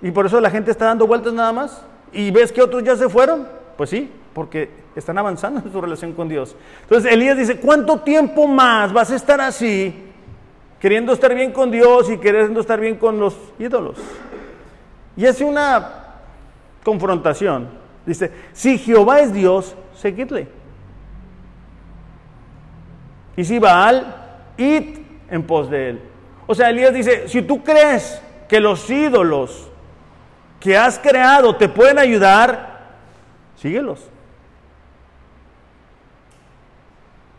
[0.00, 1.84] Y por eso la gente está dando vueltas nada más.
[2.12, 3.46] Y ves que otros ya se fueron.
[3.76, 6.54] Pues sí, porque están avanzando en su relación con Dios.
[6.82, 9.94] Entonces Elías dice, ¿cuánto tiempo más vas a estar así,
[10.78, 13.96] queriendo estar bien con Dios y queriendo estar bien con los ídolos?
[15.16, 16.16] Y hace una
[16.84, 17.66] confrontación.
[18.04, 20.48] Dice, si Jehová es Dios, seguidle.
[23.38, 24.16] Y si Baal,
[24.58, 24.98] id
[25.30, 26.00] en pos de él.
[26.46, 28.20] O sea, Elías dice, si tú crees
[28.50, 29.70] que los ídolos
[30.60, 32.98] que has creado te pueden ayudar,
[33.56, 34.10] síguelos.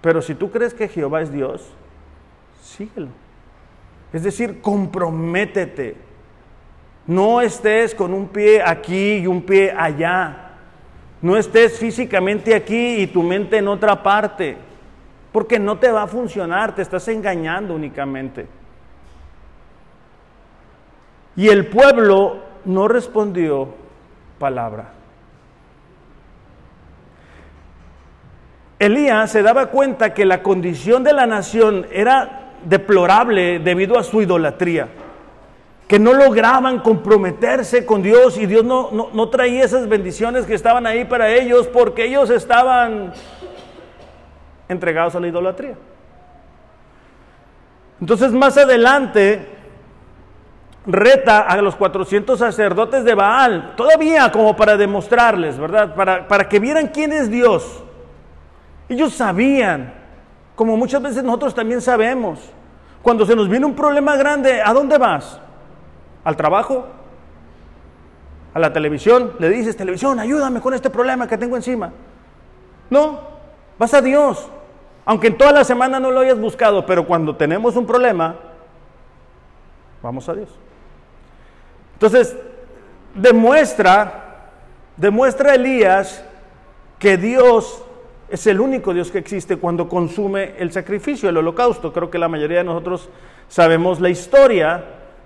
[0.02, 1.74] Pero si tú crees que Jehová es Dios,
[2.62, 3.10] síguelo.
[4.14, 5.96] Es decir, comprométete.
[7.06, 10.52] No estés con un pie aquí y un pie allá.
[11.22, 14.58] No estés físicamente aquí y tu mente en otra parte.
[15.32, 18.48] Porque no te va a funcionar, te estás engañando únicamente.
[21.36, 23.70] Y el pueblo no respondió
[24.40, 24.97] palabra.
[28.80, 34.22] Elías se daba cuenta que la condición de la nación era deplorable debido a su
[34.22, 34.88] idolatría,
[35.88, 40.86] que no lograban comprometerse con Dios y Dios no, no, traía esas bendiciones que estaban
[40.86, 43.14] ahí para ellos porque ellos estaban
[44.70, 45.76] entregados a la idolatría.
[48.00, 49.54] Entonces más adelante
[50.86, 55.96] reta a los 400 sacerdotes de Baal, todavía como para demostrarles, ¿verdad?
[55.96, 57.84] Para, para que vieran quién es Dios.
[58.90, 59.94] Ellos sabían,
[60.56, 62.40] como muchas veces nosotros también sabemos,
[63.02, 65.40] cuando se nos viene un problema grande, ¿a dónde vas?
[66.24, 66.86] ¿Al trabajo?
[68.54, 69.34] ¿A la televisión?
[69.40, 71.92] Le dices, televisión, ayúdame con este problema que tengo encima.
[72.90, 73.20] No,
[73.78, 74.50] vas a Dios.
[75.06, 78.36] Aunque en toda la semana no lo hayas buscado, pero cuando tenemos un problema,
[80.02, 80.50] vamos a Dios.
[81.94, 82.36] Entonces,
[83.14, 84.52] demuestra,
[84.98, 86.24] demuestra Elías
[87.00, 87.84] que Dios
[88.30, 91.94] es el único Dios que existe cuando consume el sacrificio, el holocausto.
[91.94, 93.10] Creo que la mayoría de nosotros
[93.48, 94.84] sabemos la historia,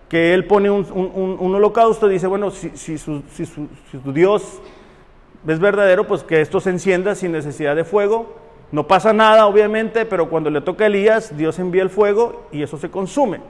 [0.07, 3.23] que Él pone un, holocausto y dice, bueno, si, si, su,
[4.13, 4.59] Dios
[5.47, 8.35] es verdadero, pues que esto se encienda sin necesidad de fuego.
[8.71, 12.61] No pasa nada, obviamente, pero cuando le toca a Elías, Dios envía el fuego y
[12.61, 13.41] eso se consume.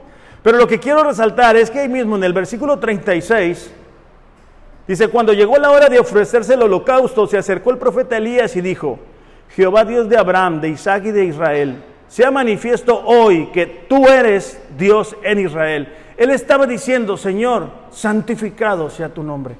[0.42, 3.72] Pero lo que quiero resaltar es que ahí mismo en el versículo 36,
[4.88, 8.60] dice, cuando llegó la hora de ofrecerse el holocausto, se acercó el profeta Elías y
[8.60, 8.98] dijo,
[9.54, 14.60] Jehová Dios de Abraham, de Isaac y de Israel, sea manifiesto hoy que tú eres
[14.76, 15.92] Dios en Israel.
[16.16, 19.56] Él estaba diciendo, Señor, santificado sea tu nombre.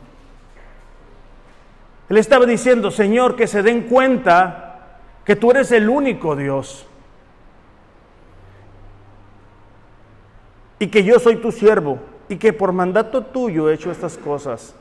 [2.08, 6.86] Él estaba diciendo, Señor, que se den cuenta que tú eres el único Dios.
[10.78, 14.74] Y que yo soy tu siervo y que por mandato tuyo he hecho estas cosas.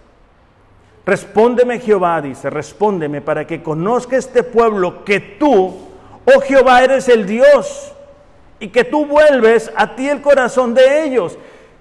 [1.06, 5.76] Respóndeme Jehová, dice, respóndeme para que conozca este pueblo que tú,
[6.26, 7.92] oh Jehová, eres el Dios
[8.60, 11.38] y que tú vuelves a ti el corazón de ellos.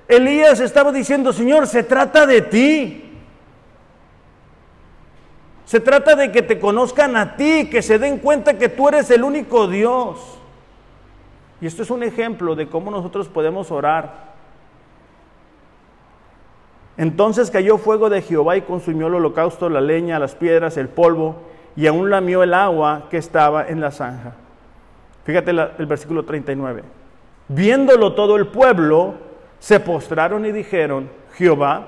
[0.08, 3.04] Elías estaba diciendo, Señor, se trata de ti.
[5.66, 9.10] Se trata de que te conozcan a ti, que se den cuenta que tú eres
[9.10, 10.18] el único Dios.
[11.60, 14.29] Y esto es un ejemplo de cómo nosotros podemos orar
[16.96, 21.36] entonces cayó fuego de Jehová y consumió el holocausto, la leña, las piedras, el polvo,
[21.76, 24.34] y aún lamió el agua que estaba en la zanja.
[25.24, 26.82] Fíjate el versículo 39.
[27.48, 29.14] Viéndolo todo el pueblo,
[29.58, 31.86] se postraron y dijeron, Jehová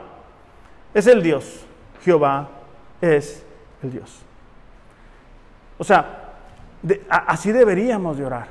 [0.94, 1.64] es el Dios,
[2.04, 2.48] Jehová
[3.00, 3.44] es
[3.82, 4.22] el Dios.
[5.78, 6.34] O sea,
[7.08, 8.46] así deberíamos de orar.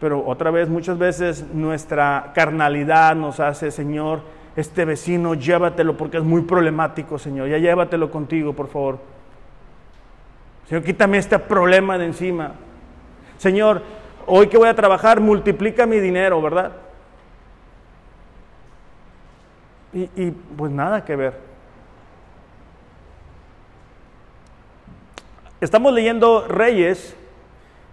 [0.00, 4.20] Pero otra vez, muchas veces nuestra carnalidad nos hace, Señor,
[4.58, 7.48] este vecino, llévatelo porque es muy problemático, Señor.
[7.48, 8.98] Ya llévatelo contigo, por favor.
[10.66, 12.54] Señor, quítame este problema de encima.
[13.36, 13.82] Señor,
[14.26, 16.72] hoy que voy a trabajar, multiplica mi dinero, ¿verdad?
[19.92, 21.34] Y, pues nada que ver.
[25.60, 27.16] Estamos leyendo Reyes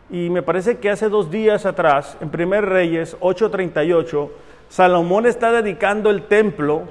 [0.10, 4.32] y me parece que hace dos días atrás, en Primer Reyes 8:38,
[4.70, 6.84] Salomón está dedicando el templo,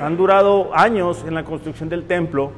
[0.00, 2.52] han durado años en la construcción del templo,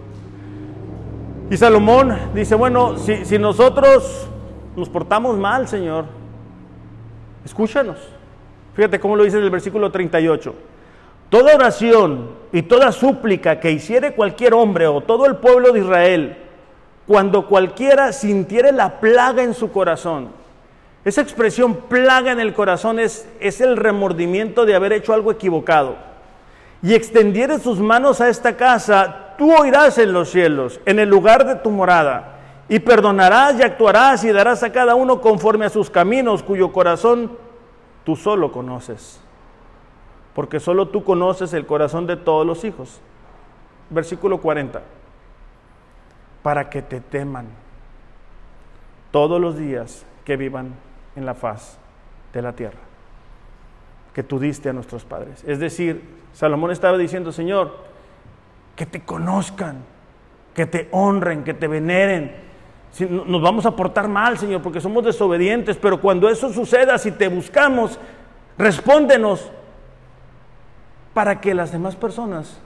[1.51, 4.29] y Salomón dice, bueno, si, nosotros
[4.77, 6.05] nos portamos mal, Señor,
[7.45, 7.97] escúchanos.
[8.75, 10.55] Fíjate cómo lo dice en el versículo 38.
[11.31, 16.37] Toda oración y toda súplica que hiciere cualquier hombre o todo el pueblo de Israel,
[17.07, 20.29] cuando cualquiera sintiere la plaga en su corazón,
[21.09, 25.97] esa expresión plaga en el corazón es, es el remordimiento de haber hecho algo equivocado.
[26.83, 31.47] Y extendiere sus manos a esta casa, tú oirás en los cielos, en el lugar
[31.47, 32.37] de tu morada,
[32.69, 37.33] y perdonarás y actuarás y darás a cada uno conforme a sus caminos, cuyo corazón
[38.05, 39.21] tú solo conoces.
[40.35, 43.01] Porque solo tú conoces el corazón de todos los hijos.
[43.91, 44.83] Versículo 40.
[46.43, 47.47] Para que te teman
[49.11, 50.75] todos los días que vivan
[51.19, 51.77] en la faz
[52.33, 52.79] de la tierra
[54.15, 55.45] que tú diste a nuestros padres.
[55.47, 56.03] Es decir,
[56.33, 57.77] Salomón estaba diciendo, Señor,
[58.75, 59.85] que te conozcan,
[60.55, 62.35] que te honren, que te veneren.
[62.99, 67.29] nos vamos a portar mal, Señor, porque somos desobedientes, pero cuando eso suceda, si te
[67.29, 67.99] buscamos,
[68.57, 69.53] respóndenos
[71.15, 72.61] para que las demás personas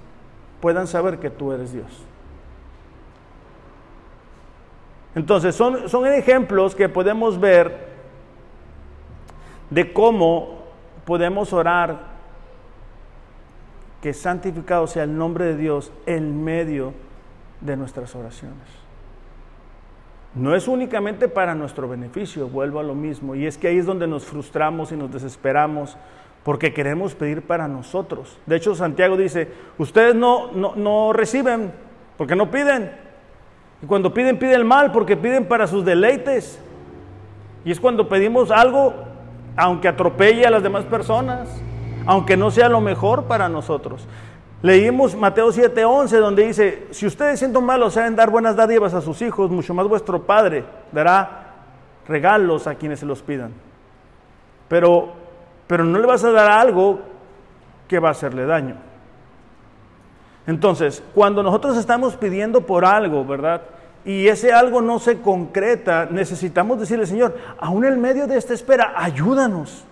[0.61, 2.05] puedan saber que tú eres Dios.
[5.14, 7.91] Entonces, son, son ejemplos que podemos ver
[9.73, 10.59] de cómo
[11.07, 12.12] podemos orar
[14.03, 16.93] que santificado sea el nombre de Dios en medio
[17.61, 18.59] de nuestras oraciones.
[20.35, 23.87] no es únicamente para nuestro beneficio, vuelvo a lo mismo, y es que ahí es
[23.87, 25.97] donde nos frustramos y nos desesperamos
[26.43, 28.39] porque queremos pedir para nosotros.
[28.47, 29.49] De hecho, Santiago dice,
[29.79, 31.70] ustedes no, no, no reciben
[32.16, 32.91] porque no piden.
[33.83, 36.59] Y cuando piden, piden mal porque piden para sus deleites.
[37.64, 39.12] Y es cuando pedimos algo,
[39.57, 41.48] aunque atropelle a las demás personas,
[42.07, 44.07] aunque no sea lo mejor para nosotros.
[44.62, 49.20] Leímos Mateo 7:11 donde dice, si ustedes siendo malos saben dar buenas dádivas a sus
[49.22, 51.55] hijos, mucho más vuestro Padre dará
[52.07, 53.53] regalos a quienes se los pidan.
[54.68, 55.12] Pero,
[55.66, 57.00] pero no le vas a dar algo
[57.88, 58.76] que va a hacerle daño.
[60.46, 63.62] Entonces, cuando nosotros estamos pidiendo por algo, ¿verdad?
[64.05, 68.94] Y ese algo no se concreta, necesitamos decirle, Señor, aún en medio de esta espera,
[68.96, 69.84] ayúdanos,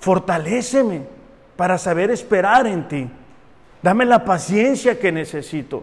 [0.00, 1.02] fortaléceme
[1.56, 3.10] para saber esperar en ti.
[3.82, 5.82] Dame la paciencia que necesito.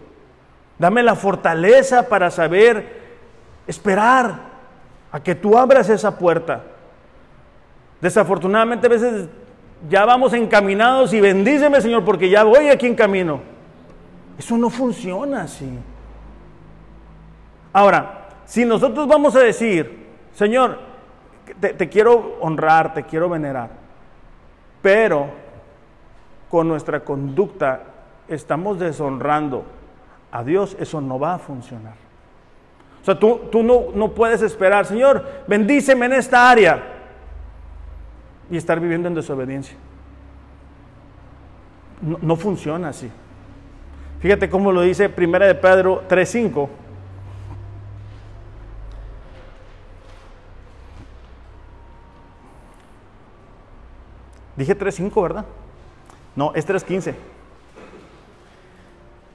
[0.78, 3.02] Dame la fortaleza para saber
[3.66, 4.54] esperar
[5.10, 6.62] a que tú abras esa puerta.
[8.00, 9.28] Desafortunadamente a veces
[9.88, 13.40] ya vamos encaminados y bendíceme Señor porque ya voy aquí en camino.
[14.38, 15.68] Eso no funciona así.
[17.74, 20.78] Ahora, si nosotros vamos a decir, Señor,
[21.60, 23.68] te, te quiero honrar, te quiero venerar,
[24.80, 25.28] pero
[26.48, 27.82] con nuestra conducta
[28.28, 29.64] estamos deshonrando
[30.30, 31.94] a Dios, eso no va a funcionar.
[33.02, 36.82] O sea, tú, tú no, no, puedes esperar, Señor, bendíceme en esta área
[38.48, 39.76] y estar viviendo en desobediencia.
[42.00, 43.10] No, no funciona así.
[44.20, 46.68] Fíjate cómo lo dice Primera de Pedro 3.5.
[54.56, 55.44] Dije 3.5, ¿verdad?
[56.36, 57.14] No, es 3.15.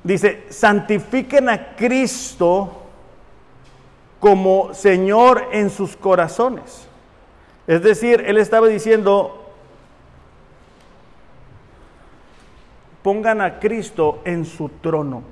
[0.04, 2.72] Dice, santifiquen a Cristo
[4.20, 6.88] como Señor en sus corazones.
[7.68, 9.52] Es decir, él estaba diciendo,
[13.04, 15.24] pongan a Cristo en su trono,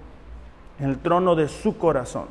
[0.79, 2.27] en el trono de su corazón.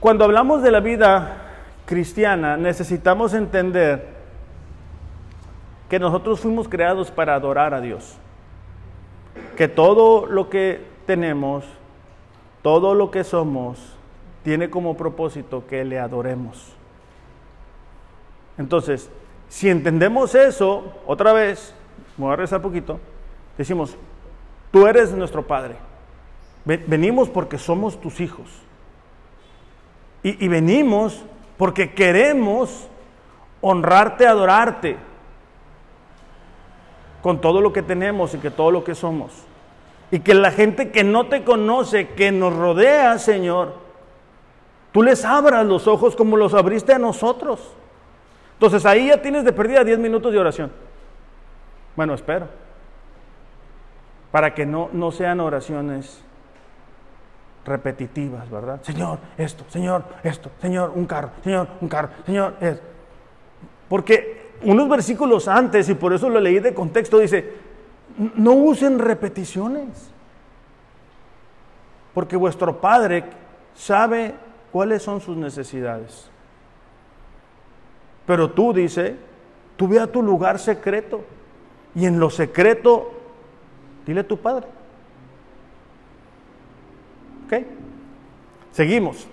[0.00, 1.36] Cuando hablamos de la vida
[1.84, 4.17] cristiana, necesitamos entender
[5.88, 8.16] que nosotros fuimos creados para adorar a Dios.
[9.56, 11.64] Que todo lo que tenemos,
[12.62, 13.96] todo lo que somos,
[14.44, 16.72] tiene como propósito que le adoremos.
[18.58, 19.10] Entonces,
[19.48, 21.74] si entendemos eso, otra vez,
[22.16, 23.00] me voy a rezar poquito,
[23.56, 23.96] decimos,
[24.70, 25.76] tú eres nuestro Padre.
[26.64, 28.46] Venimos porque somos tus hijos.
[30.22, 31.24] Y, y venimos
[31.56, 32.88] porque queremos
[33.62, 35.07] honrarte, adorarte
[37.22, 39.32] con todo lo que tenemos y que todo lo que somos.
[40.10, 43.74] Y que la gente que no te conoce, que nos rodea, Señor,
[44.92, 47.72] tú les abras los ojos como los abriste a nosotros.
[48.54, 50.72] Entonces ahí ya tienes de perdida 10 minutos de oración.
[51.94, 52.48] Bueno, espero.
[54.30, 56.22] Para que no, no sean oraciones
[57.64, 58.82] repetitivas, ¿verdad?
[58.82, 62.80] Señor, esto, Señor, esto, Señor, un carro, Señor, un carro, Señor, es.
[63.88, 67.52] Porque unos versículos antes, y por eso lo leí de contexto, dice,
[68.34, 70.10] no usen repeticiones,
[72.14, 73.24] porque vuestro Padre
[73.74, 74.34] sabe
[74.72, 76.28] cuáles son sus necesidades.
[78.26, 79.16] Pero tú, dice,
[79.76, 81.24] tú ve a tu lugar secreto
[81.94, 83.12] y en lo secreto,
[84.04, 84.66] dile a tu Padre.
[87.46, 87.64] ¿Ok?
[88.72, 89.26] Seguimos.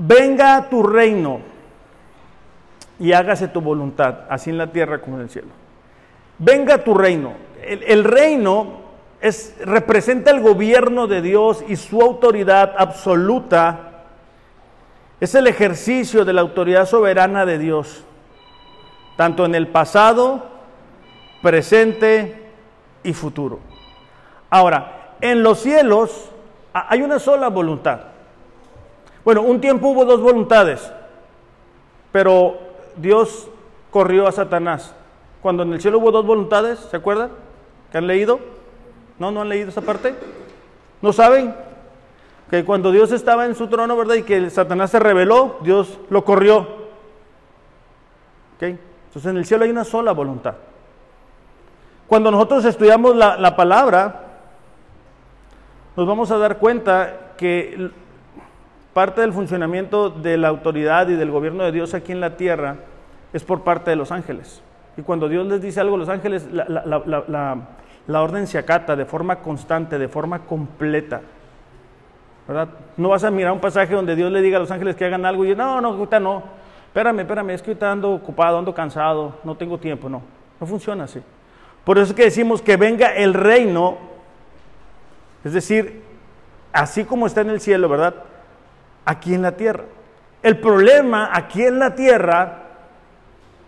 [0.00, 1.40] Venga tu reino
[2.98, 5.48] y hágase tu voluntad, así en la tierra como en el cielo.
[6.38, 7.34] Venga tu reino.
[7.62, 8.80] El, reino
[9.20, 14.06] es, representa el gobierno de Dios y su autoridad absoluta.
[15.20, 18.04] Es el ejercicio de la autoridad soberana de Dios,
[19.16, 20.46] tanto en el pasado,
[21.42, 22.50] presente
[23.02, 23.60] y futuro.
[24.48, 26.30] Ahora, en los cielos
[26.72, 28.09] hay una sola voluntad.
[29.24, 30.92] Bueno, un tiempo hubo dos voluntades,
[32.12, 32.58] pero
[32.96, 33.48] Dios
[33.90, 34.94] corrió a Satanás.
[35.42, 37.30] Cuando en el cielo hubo dos voluntades, ¿se acuerdan?
[37.92, 38.40] ¿Que han leído?
[39.18, 39.30] ¿No?
[39.30, 40.14] ¿No han leído esa parte?
[41.02, 41.54] ¿No saben?
[42.50, 44.16] Que cuando Dios estaba en su trono, ¿verdad?
[44.16, 46.60] Y que Satanás se rebeló, Dios lo corrió.
[48.56, 48.62] ¿Ok?
[48.62, 50.54] Entonces en el cielo hay una sola voluntad.
[52.06, 54.24] Cuando nosotros estudiamos la, la palabra,
[55.96, 57.90] nos vamos a dar cuenta que
[58.92, 62.76] Parte del funcionamiento de la autoridad y del gobierno de Dios aquí en la tierra
[63.32, 64.62] es por parte de los ángeles.
[64.96, 69.36] Y cuando Dios les dice algo a los ángeles, la, orden se acata de forma
[69.36, 71.20] constante, de forma completa.
[72.48, 72.68] ¿verdad?
[72.96, 75.24] No vas a mirar un pasaje donde Dios le diga a los ángeles que hagan
[75.24, 76.42] algo y no, no, ahorita no.
[76.88, 80.08] Espérame, espérame, es que ahorita ando ocupado, ando cansado, no tengo tiempo.
[80.08, 80.22] No,
[80.60, 81.22] no funciona así.
[81.84, 83.98] Por eso es que decimos que venga el reino,
[85.44, 86.02] es decir,
[86.72, 88.14] así como está en el cielo, ¿verdad?
[89.04, 89.84] Aquí en la tierra.
[90.42, 92.62] El problema aquí en la tierra,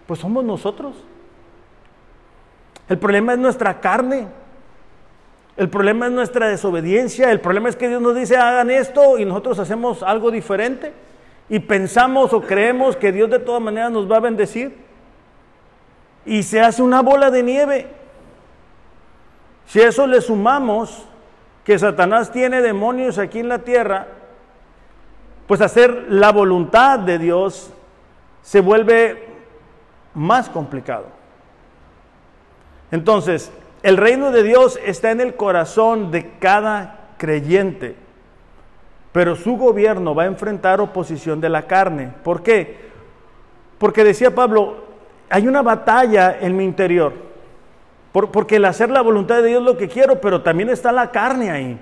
[0.06, 0.94] pues somos nosotros.
[2.88, 4.28] El problema es nuestra carne.
[5.56, 7.30] El problema es nuestra desobediencia.
[7.30, 10.92] El problema es que Dios nos dice hagan esto y nosotros hacemos algo diferente.
[11.48, 14.76] Y pensamos o creemos que Dios de todas maneras nos va a bendecir.
[16.24, 17.86] Y se hace una bola de nieve.
[19.66, 21.06] Si a eso le sumamos
[21.64, 24.06] que Satanás tiene demonios aquí en la tierra,
[25.52, 27.70] pues hacer la voluntad de Dios
[28.40, 29.22] se vuelve
[30.14, 31.04] más complicado.
[32.90, 37.96] Entonces, el reino de Dios está en el corazón de cada creyente,
[39.12, 42.14] pero su gobierno va a enfrentar oposición de la carne.
[42.24, 42.88] ¿Por qué?
[43.76, 44.84] Porque decía Pablo,
[45.28, 47.12] hay una batalla en mi interior,
[48.10, 51.10] porque el hacer la voluntad de Dios es lo que quiero, pero también está la
[51.10, 51.78] carne ahí.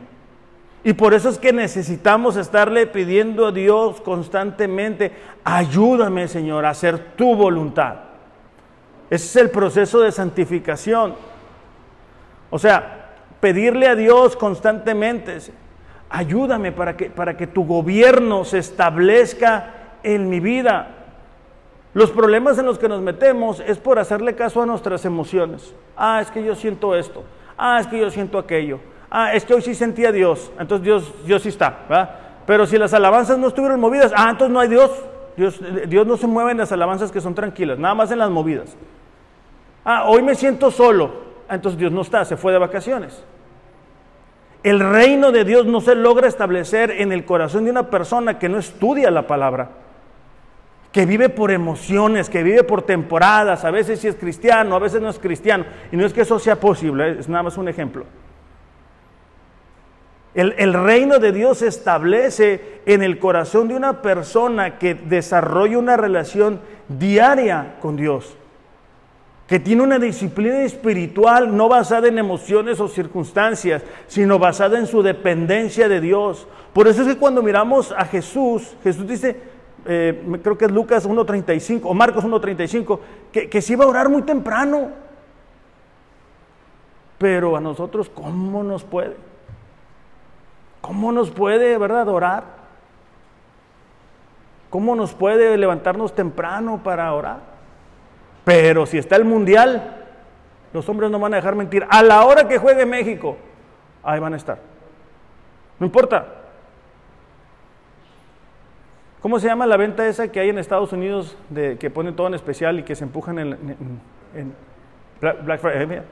[0.83, 5.13] Y por eso es que necesitamos estarle pidiendo a Dios constantemente,
[5.45, 7.97] ayúdame Señor a hacer tu voluntad.
[9.11, 11.15] Ese es el proceso de santificación.
[12.49, 13.11] O sea,
[13.41, 15.39] pedirle a Dios constantemente,
[16.09, 20.97] ayúdame para que, para que tu gobierno se establezca en mi vida.
[21.93, 25.75] Los problemas en los que nos metemos es por hacerle caso a nuestras emociones.
[25.95, 27.23] Ah, es que yo siento esto.
[27.59, 28.81] Ah, es que yo siento aquello
[29.11, 32.11] ah, es que hoy sí sentía Dios, entonces Dios, Dios sí está, ¿verdad?
[32.47, 34.91] Pero si las alabanzas no estuvieron movidas, ah, entonces no hay Dios.
[35.37, 35.61] Dios.
[35.89, 38.77] Dios no se mueve en las alabanzas que son tranquilas, nada más en las movidas.
[39.85, 41.13] Ah, hoy me siento solo,
[41.49, 43.23] ah, entonces Dios no está, se fue de vacaciones.
[44.63, 48.49] El reino de Dios no se logra establecer en el corazón de una persona que
[48.49, 49.71] no estudia la palabra,
[50.93, 55.01] que vive por emociones, que vive por temporadas, a veces sí es cristiano, a veces
[55.01, 58.05] no es cristiano, y no es que eso sea posible, es nada más un ejemplo.
[60.33, 65.97] El, reino de Dios se establece en el corazón de una persona que desarrolla una
[65.97, 68.37] relación diaria con Dios,
[69.49, 75.03] que tiene una disciplina espiritual no basada en emociones o circunstancias, sino basada en su
[75.03, 76.47] dependencia de Dios.
[76.73, 79.37] Por eso es que cuando miramos a Jesús, Jesús dice,
[79.85, 83.01] eh, creo que es Lucas 1.35 o Marcos 1.35,
[83.33, 84.91] que, que se iba a orar muy temprano.
[87.19, 89.30] Pero a nosotros, ¿cómo nos puede?
[90.81, 92.45] ¿Cómo nos puede, verdad, orar?
[94.71, 97.39] ¿Cómo nos puede levantarnos temprano para orar?
[98.45, 100.07] Pero si está el mundial,
[100.73, 101.87] los hombres no van a dejar mentir.
[101.91, 103.37] A la hora que juegue México,
[104.03, 104.59] ahí van a estar.
[105.79, 106.27] No importa.
[109.21, 112.29] ¿Cómo se llama la venta esa que hay en Estados Unidos de, que ponen todo
[112.29, 114.55] en especial y que se empujan en,
[115.21, 116.03] Black Friday?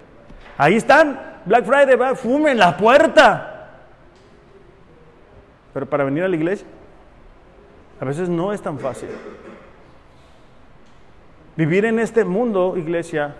[0.58, 3.57] Ahí están, Black Friday, va, fume en la puerta.
[5.78, 6.66] Pero para venir a la iglesia,
[8.00, 9.10] a veces no es tan fácil.
[11.56, 13.36] Vivir en este mundo, iglesia,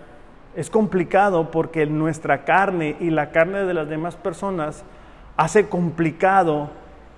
[0.55, 4.85] es complicado porque nuestra carne y la carne de las demás personas
[5.35, 6.69] hace complicado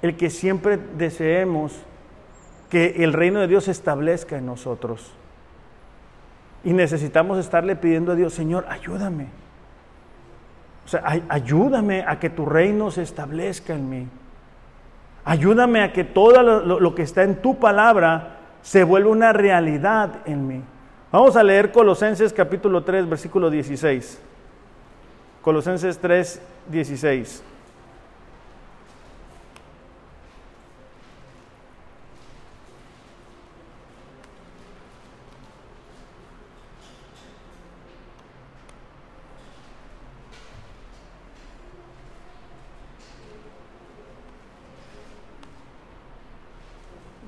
[0.01, 1.79] el que siempre deseemos
[2.71, 5.13] que el reino de Dios se establezca en nosotros.
[6.63, 9.27] Y necesitamos estarle pidiendo a Dios, Señor, ayúdame.
[10.83, 14.07] O sea, ayúdame a que tu reino se establezca en mí.
[15.23, 20.47] Ayúdame a que todo lo, que está en tu palabra se vuelva una realidad en
[20.47, 20.61] mí.
[21.11, 24.19] Vamos a leer Colosenses capítulo 3, versículo 16.
[25.41, 27.43] Colosenses 3, 16.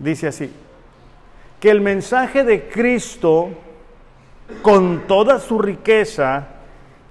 [0.04, 0.52] Dice así,
[1.60, 3.50] que el mensaje de Cristo
[4.62, 6.48] con toda su riqueza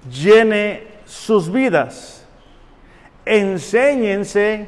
[0.09, 2.25] llene sus vidas.
[3.25, 4.67] Enséñense,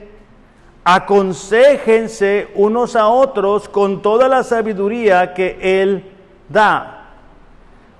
[0.84, 6.04] aconsejense unos a otros con toda la sabiduría que Él
[6.50, 6.92] da.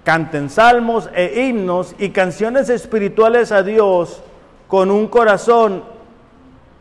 [0.04, 4.24] Canten salmos e himnos y canciones espirituales a Dios
[4.68, 5.84] con un corazón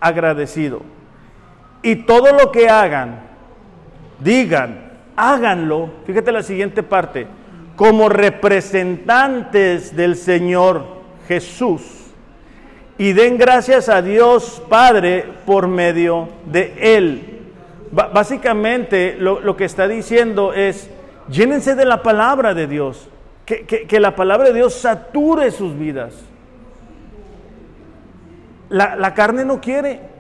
[0.01, 0.83] agradecido.
[1.83, 3.34] Y todo lo que hagan,
[4.21, 7.27] digan, háganlo, fíjate la siguiente parte,
[7.77, 10.85] como representantes del Señor
[11.29, 12.05] Jesús
[12.97, 17.31] y den gracias a Dios Padre por medio de Él.
[17.91, 20.91] básicamente lo, que está diciendo es,
[21.29, 23.09] llénense de la palabra de Dios,
[23.47, 26.15] que, la palabra de Dios sature sus vidas.
[28.69, 30.14] La carne no quiere.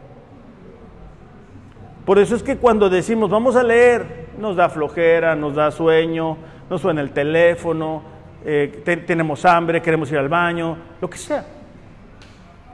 [2.04, 6.36] Por eso es que cuando decimos vamos a leer, nos da flojera, nos da sueño,
[6.68, 8.02] nos suena el teléfono,
[8.44, 11.44] eh, tenemos hambre, queremos ir al baño, lo que sea.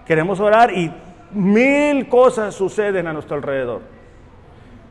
[0.05, 0.93] Queremos orar y
[1.33, 3.83] mil cosas suceden a nuestro alrededor.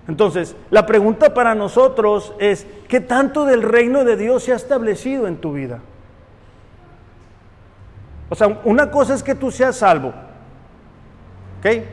[0.08, 5.28] Entonces, la pregunta para nosotros es, ¿qué tanto del reino de Dios se ha establecido
[5.28, 5.80] en tu vida?
[8.30, 10.14] O sea, una cosa es que tú seas salvo.
[11.60, 11.84] ¿Ok?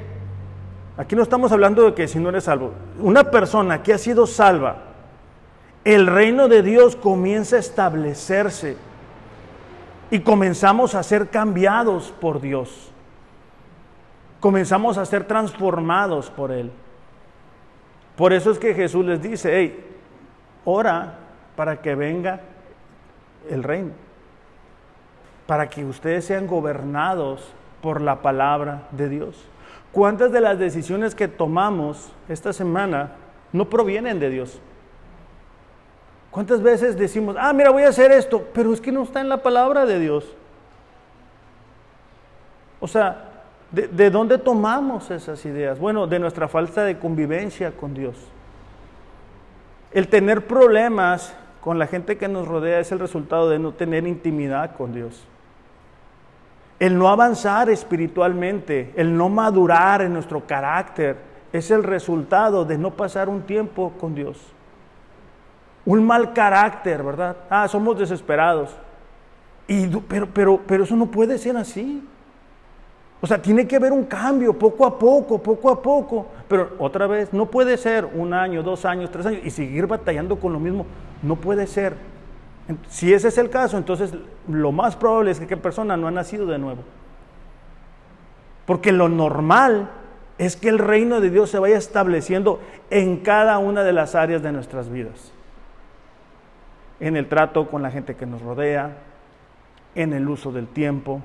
[0.96, 2.72] Aquí no estamos hablando de que si no eres salvo.
[3.00, 4.78] Una persona que ha sido salva,
[5.84, 8.76] el reino de Dios comienza a establecerse
[10.10, 12.90] y comenzamos a ser cambiados por Dios.
[14.40, 16.70] Comenzamos a ser transformados por Él.
[18.16, 19.84] Por eso es que Jesús les dice, hey,
[20.64, 21.18] ora
[21.56, 22.40] para que venga
[23.50, 23.92] el reino,
[25.46, 29.36] para que ustedes sean gobernados por la palabra de Dios.
[29.96, 33.12] ¿Cuántas de las decisiones que tomamos esta semana
[33.50, 34.60] no provienen de Dios?
[36.30, 39.30] ¿Cuántas veces decimos, ah, mira, voy a hacer esto, pero es que no está en
[39.30, 40.36] la palabra de Dios?
[42.78, 43.30] O sea,
[43.70, 45.78] ¿de, de dónde tomamos esas ideas?
[45.78, 48.16] Bueno, de nuestra falta de convivencia con Dios.
[49.92, 54.06] El tener problemas con la gente que nos rodea es el resultado de no tener
[54.06, 55.26] intimidad con Dios.
[56.78, 61.16] El no avanzar espiritualmente, el no madurar en nuestro carácter,
[61.52, 64.38] es el resultado de no pasar un tiempo con Dios.
[65.86, 67.36] Un mal carácter, ¿verdad?
[67.48, 68.74] Ah, somos desesperados.
[69.68, 72.06] Y, pero, pero, pero eso no puede ser así.
[73.20, 76.26] O sea, tiene que haber un cambio poco a poco, poco a poco.
[76.48, 80.36] Pero otra vez, no puede ser un año, dos años, tres años y seguir batallando
[80.38, 80.84] con lo mismo.
[81.22, 81.94] No puede ser.
[82.88, 84.12] Si ese es el caso, entonces
[84.48, 86.82] lo más probable es que aquella persona no ha nacido de nuevo.
[88.66, 89.90] Porque lo normal
[90.38, 92.60] es que el reino de Dios se vaya estableciendo
[92.90, 95.32] en cada una de las áreas de nuestras vidas.
[96.98, 98.96] En el trato con la gente que nos rodea,
[99.94, 101.20] en el uso del tiempo,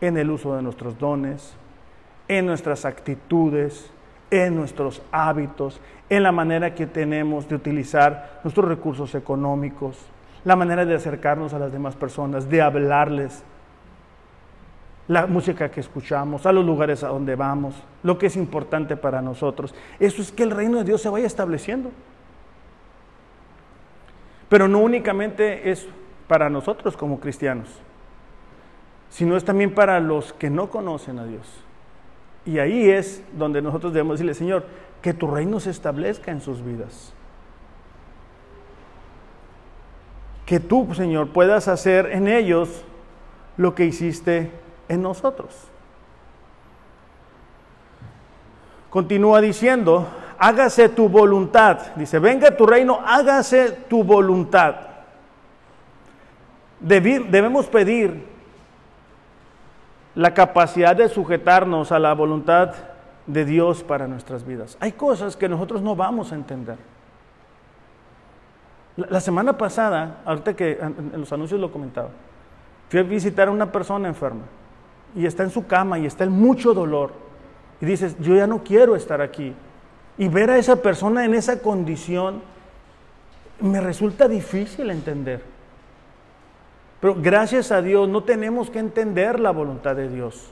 [0.00, 1.54] en el uso de nuestros dones,
[2.28, 3.90] en nuestras actitudes,
[4.30, 9.98] en nuestros hábitos, en la manera que tenemos de utilizar nuestros recursos económicos,
[10.44, 13.42] la manera de acercarnos a las demás personas, de hablarles,
[15.08, 19.20] la música que escuchamos, a los lugares a donde vamos, lo que es importante para
[19.20, 19.74] nosotros.
[19.98, 21.90] Eso es que el reino de Dios se vaya estableciendo.
[24.48, 25.88] Pero no únicamente es
[26.28, 27.68] para nosotros como cristianos,
[29.10, 31.46] sino es también para los que no conocen a Dios.
[32.44, 34.66] Y ahí es donde nosotros debemos decirle, Señor,
[35.00, 37.14] que tu reino se establezca en sus vidas.
[40.46, 42.84] Que tú, Señor, puedas hacer en ellos
[43.56, 44.50] lo que hiciste
[44.88, 45.68] en nosotros.
[48.90, 50.06] Continúa diciendo,
[50.38, 51.78] hágase tu voluntad.
[51.96, 54.74] Dice, venga tu reino, hágase tu voluntad.
[56.80, 58.26] debemos pedir
[60.14, 62.74] la capacidad de sujetarnos a la voluntad
[63.26, 64.76] de Dios para nuestras vidas.
[64.80, 66.76] Hay cosas que nosotros no vamos a entender.
[68.96, 72.10] La, semana pasada, ahorita que en, los anuncios lo comentaba,
[72.90, 74.42] fui a visitar a una persona enferma
[75.16, 77.12] y está en su cama y está en mucho dolor.
[77.80, 79.54] Y dices, yo ya no quiero estar aquí.
[80.18, 82.42] Y ver a esa persona en esa condición
[83.60, 85.42] me resulta difícil entender.
[87.00, 90.50] Pero gracias a Dios no tenemos que entender la voluntad de Dios.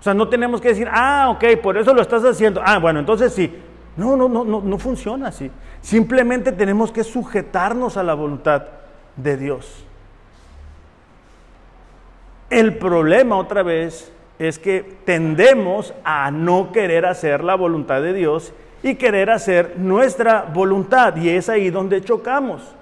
[0.00, 2.60] O sea, no tenemos que decir, ah, ok, por eso lo estás haciendo.
[2.64, 3.54] Ah, bueno, entonces sí.
[3.96, 5.50] No, no, no, no, no funciona así.
[5.80, 8.62] Simplemente tenemos que sujetarnos a la voluntad
[9.16, 9.84] de Dios.
[12.48, 18.52] El problema otra vez es que tendemos a no querer hacer la voluntad de Dios
[18.82, 21.16] y querer hacer nuestra voluntad.
[21.16, 22.74] Y es ahí donde chocamos.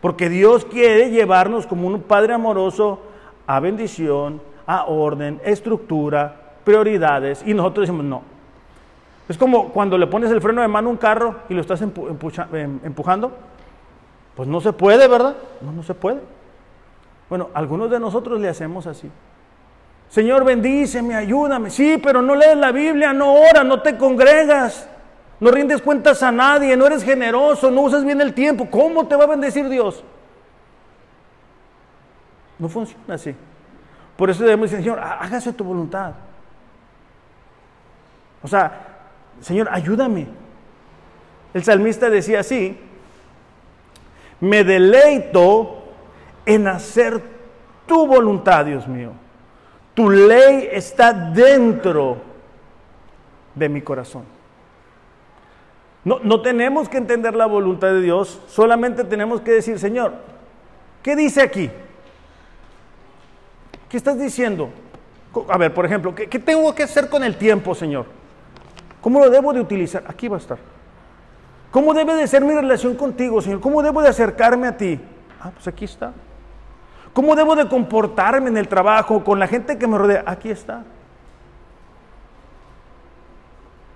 [0.00, 3.00] Porque Dios quiere llevarnos como un Padre amoroso
[3.46, 7.42] a bendición, a orden, estructura, prioridades.
[7.44, 8.22] Y nosotros decimos, no,
[9.30, 11.80] es como cuando le pones el freno de mano a un carro y lo estás
[11.82, 11.92] em,
[12.82, 13.30] empujando.
[14.34, 15.36] Pues no se puede, ¿verdad?
[15.60, 16.18] No, no se puede.
[17.28, 19.08] Bueno, algunos de nosotros le hacemos así.
[20.08, 21.70] Señor, bendíceme, ayúdame.
[21.70, 24.88] Sí, pero no lees la Biblia, no oras, no te congregas,
[25.38, 28.66] no rindes cuentas a nadie, no eres generoso, no usas bien el tiempo.
[28.68, 30.02] ¿Cómo te va a bendecir Dios?
[32.58, 33.32] No funciona así.
[34.16, 36.14] Por eso debemos decir, Señor, hágase tu voluntad.
[38.42, 38.89] O sea,
[39.40, 40.26] Señor, ayúdame.
[41.54, 42.78] El salmista decía así,
[44.40, 45.82] me deleito
[46.46, 47.22] en hacer
[47.86, 49.12] tu voluntad, Dios mío.
[49.94, 52.18] Tu ley está dentro
[53.54, 54.24] de mi corazón.
[56.04, 60.14] No, no, tenemos que entender la voluntad de Dios, solamente tenemos que decir, Señor,
[61.02, 61.70] ¿qué dice aquí?
[63.90, 64.70] ¿Qué estás diciendo?
[65.48, 68.06] A ver, por ejemplo, ¿qué, qué tengo que hacer con el tiempo, Señor?
[69.00, 70.04] ¿Cómo lo debo de utilizar?
[70.06, 70.58] Aquí va a estar.
[71.70, 73.60] ¿Cómo debe de ser mi relación contigo, Señor?
[73.60, 75.00] ¿Cómo debo de acercarme a ti?
[75.40, 76.12] Ah, pues aquí está.
[77.12, 80.24] ¿Cómo debo de comportarme en el trabajo con la gente que me rodea?
[80.26, 80.84] Aquí está.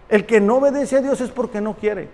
[0.09, 2.09] El que no obedece a Dios es porque no quiere.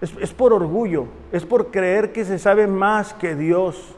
[0.00, 3.94] Es, es, por orgullo, es por creer que se sabe más que Dios.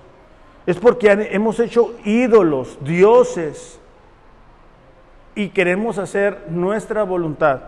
[0.66, 3.78] Es porque hemos hecho ídolos, dioses,
[5.34, 7.60] y queremos hacer nuestra voluntad.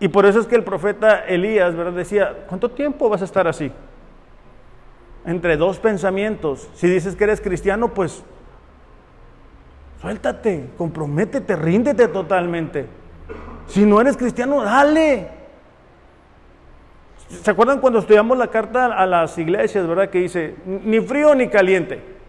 [0.00, 1.92] Y por eso es que el profeta Elías ¿verdad?
[1.92, 3.70] decía, ¿cuánto tiempo vas a estar así?
[5.26, 6.70] Entre dos pensamientos.
[6.74, 8.24] Si dices que eres cristiano, pues
[10.00, 12.86] suéltate, comprométete, ríndete totalmente.
[13.66, 15.28] Si no eres cristiano, dale.
[17.28, 20.08] ¿Se acuerdan cuando estudiamos la carta a las iglesias, verdad?
[20.08, 22.19] Que dice, ni frío ni caliente.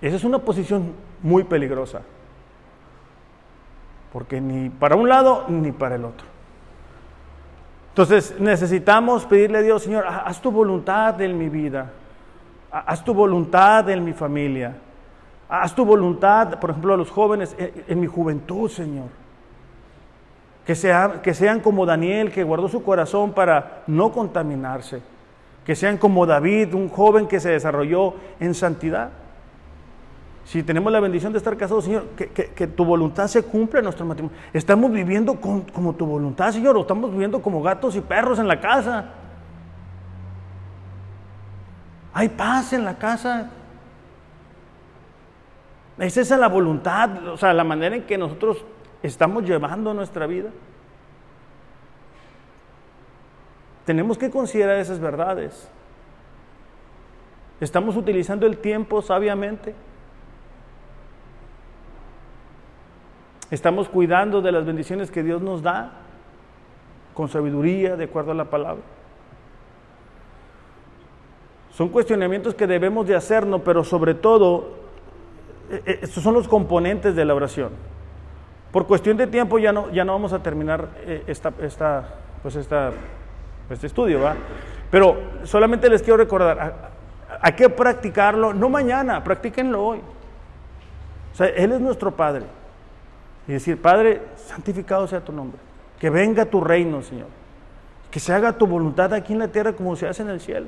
[0.00, 0.92] Esa es una posición
[1.22, 2.02] muy peligrosa.
[4.12, 6.26] Porque ni para un lado ni para el otro.
[7.90, 11.90] Entonces necesitamos pedirle a Dios, Señor, haz tu voluntad en mi vida.
[12.70, 14.76] Haz tu voluntad en mi familia.
[15.48, 19.08] Haz tu voluntad, por ejemplo, a los jóvenes en, mi juventud, Señor.
[20.64, 25.02] Que, sea, que sean como Daniel, que guardó su corazón para no contaminarse.
[25.64, 29.10] Que sean como David, un joven que se desarrolló en santidad.
[30.48, 34.06] Si tenemos la bendición de estar casados, Señor, que, tu voluntad se cumpla en nuestro
[34.06, 34.34] matrimonio.
[34.54, 38.58] Estamos viviendo como tu voluntad, Señor, o estamos viviendo como gatos y perros en la
[38.58, 39.10] casa.
[42.14, 43.50] Hay paz en la casa.
[45.98, 48.64] ¿Es esa la voluntad, o sea, la manera en que nosotros
[49.02, 50.48] estamos llevando nuestra vida?
[53.84, 55.68] Tenemos que considerar esas verdades.
[57.60, 59.74] ¿Estamos utilizando el tiempo sabiamente?
[63.50, 65.90] Estamos cuidando de las bendiciones que Dios nos da
[67.14, 68.82] con sabiduría, de acuerdo a la palabra.
[71.70, 74.68] Son cuestionamientos que debemos de hacernos, pero sobre todo,
[75.70, 77.70] eh, eh, estos son los componentes de la oración.
[78.70, 82.06] Por cuestión de tiempo ya no, ya no vamos a terminar eh, esta, esta,
[82.42, 82.92] pues esta,
[83.70, 84.36] este estudio, ¿va?
[84.90, 86.90] Pero solamente les quiero recordar,
[87.40, 90.00] hay que practicarlo, no mañana, practíquenlo hoy.
[91.32, 92.44] O sea, Él es nuestro Padre
[93.48, 95.58] y decir, Padre, santificado sea tu nombre,
[95.98, 97.28] que venga tu reino, Señor,
[98.10, 100.66] que se haga tu voluntad aquí en la tierra como se hace en el cielo.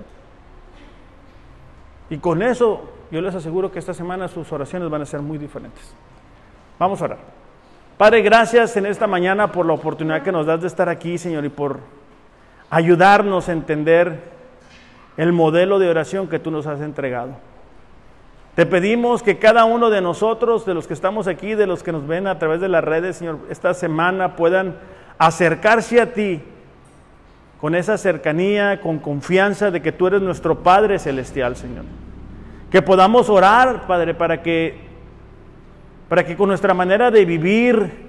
[2.09, 5.37] Y con eso yo les aseguro que esta semana sus oraciones van a ser muy
[5.37, 5.95] diferentes.
[6.79, 7.19] Vamos a orar.
[7.99, 11.45] Padre, gracias en esta mañana por la oportunidad que nos das de estar aquí, Señor,
[11.45, 11.81] y por
[12.71, 14.23] ayudarnos a entender
[15.19, 17.37] el modelo de oración que tú nos has entregado.
[18.55, 21.93] Te pedimos que cada uno de nosotros, de los que estamos aquí, de los que
[21.93, 24.77] nos ven a través de las redes, Señor, esta semana puedan
[25.19, 26.43] acercarse a ti
[27.61, 31.85] con esa cercanía, con confianza de que tú eres nuestro Padre Celestial, Señor.
[32.71, 34.79] Que podamos orar, Padre, para que,
[36.09, 38.09] para que con nuestra manera de vivir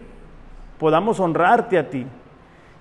[0.80, 2.08] podamos honrarte a ti.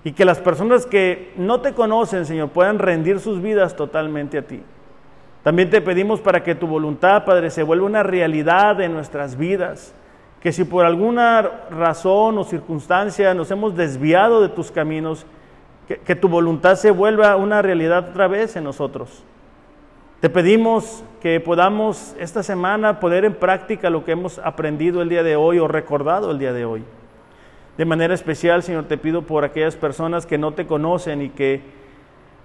[0.03, 4.41] Y que las personas que no te conocen, Señor, puedan rendir sus vidas totalmente a
[4.41, 4.63] ti.
[5.43, 9.93] También te pedimos para que tu voluntad, Padre, se vuelva una realidad en nuestras vidas.
[10.39, 15.25] Que si por alguna razón o circunstancia nos hemos desviado de tus caminos,
[15.87, 19.23] que, tu voluntad se vuelva una realidad otra vez en nosotros.
[20.19, 25.23] Te pedimos que podamos esta semana poner en práctica lo que hemos aprendido el día
[25.23, 26.83] de hoy o recordado el día de hoy.
[27.77, 31.61] De manera especial, Señor, te pido por aquellas personas que no te conocen y que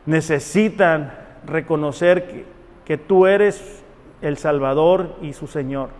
[0.06, 1.12] necesitan
[1.46, 2.55] reconocer que,
[2.86, 3.82] que tú eres
[4.22, 5.90] el Salvador y su Señor.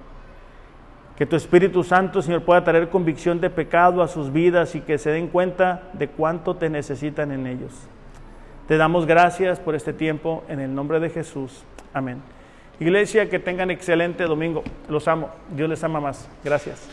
[1.16, 4.98] Que tu Espíritu Santo, Señor, pueda traer convicción de pecado a sus vidas y que
[4.98, 7.72] se den cuenta de cuánto te necesitan en ellos.
[8.68, 11.64] Te damos gracias por este tiempo en el nombre de Jesús.
[11.92, 12.20] Amén.
[12.78, 14.62] Iglesia, que tengan excelente domingo.
[14.88, 15.30] Los amo.
[15.54, 16.28] Dios les ama más.
[16.44, 16.86] Gracias.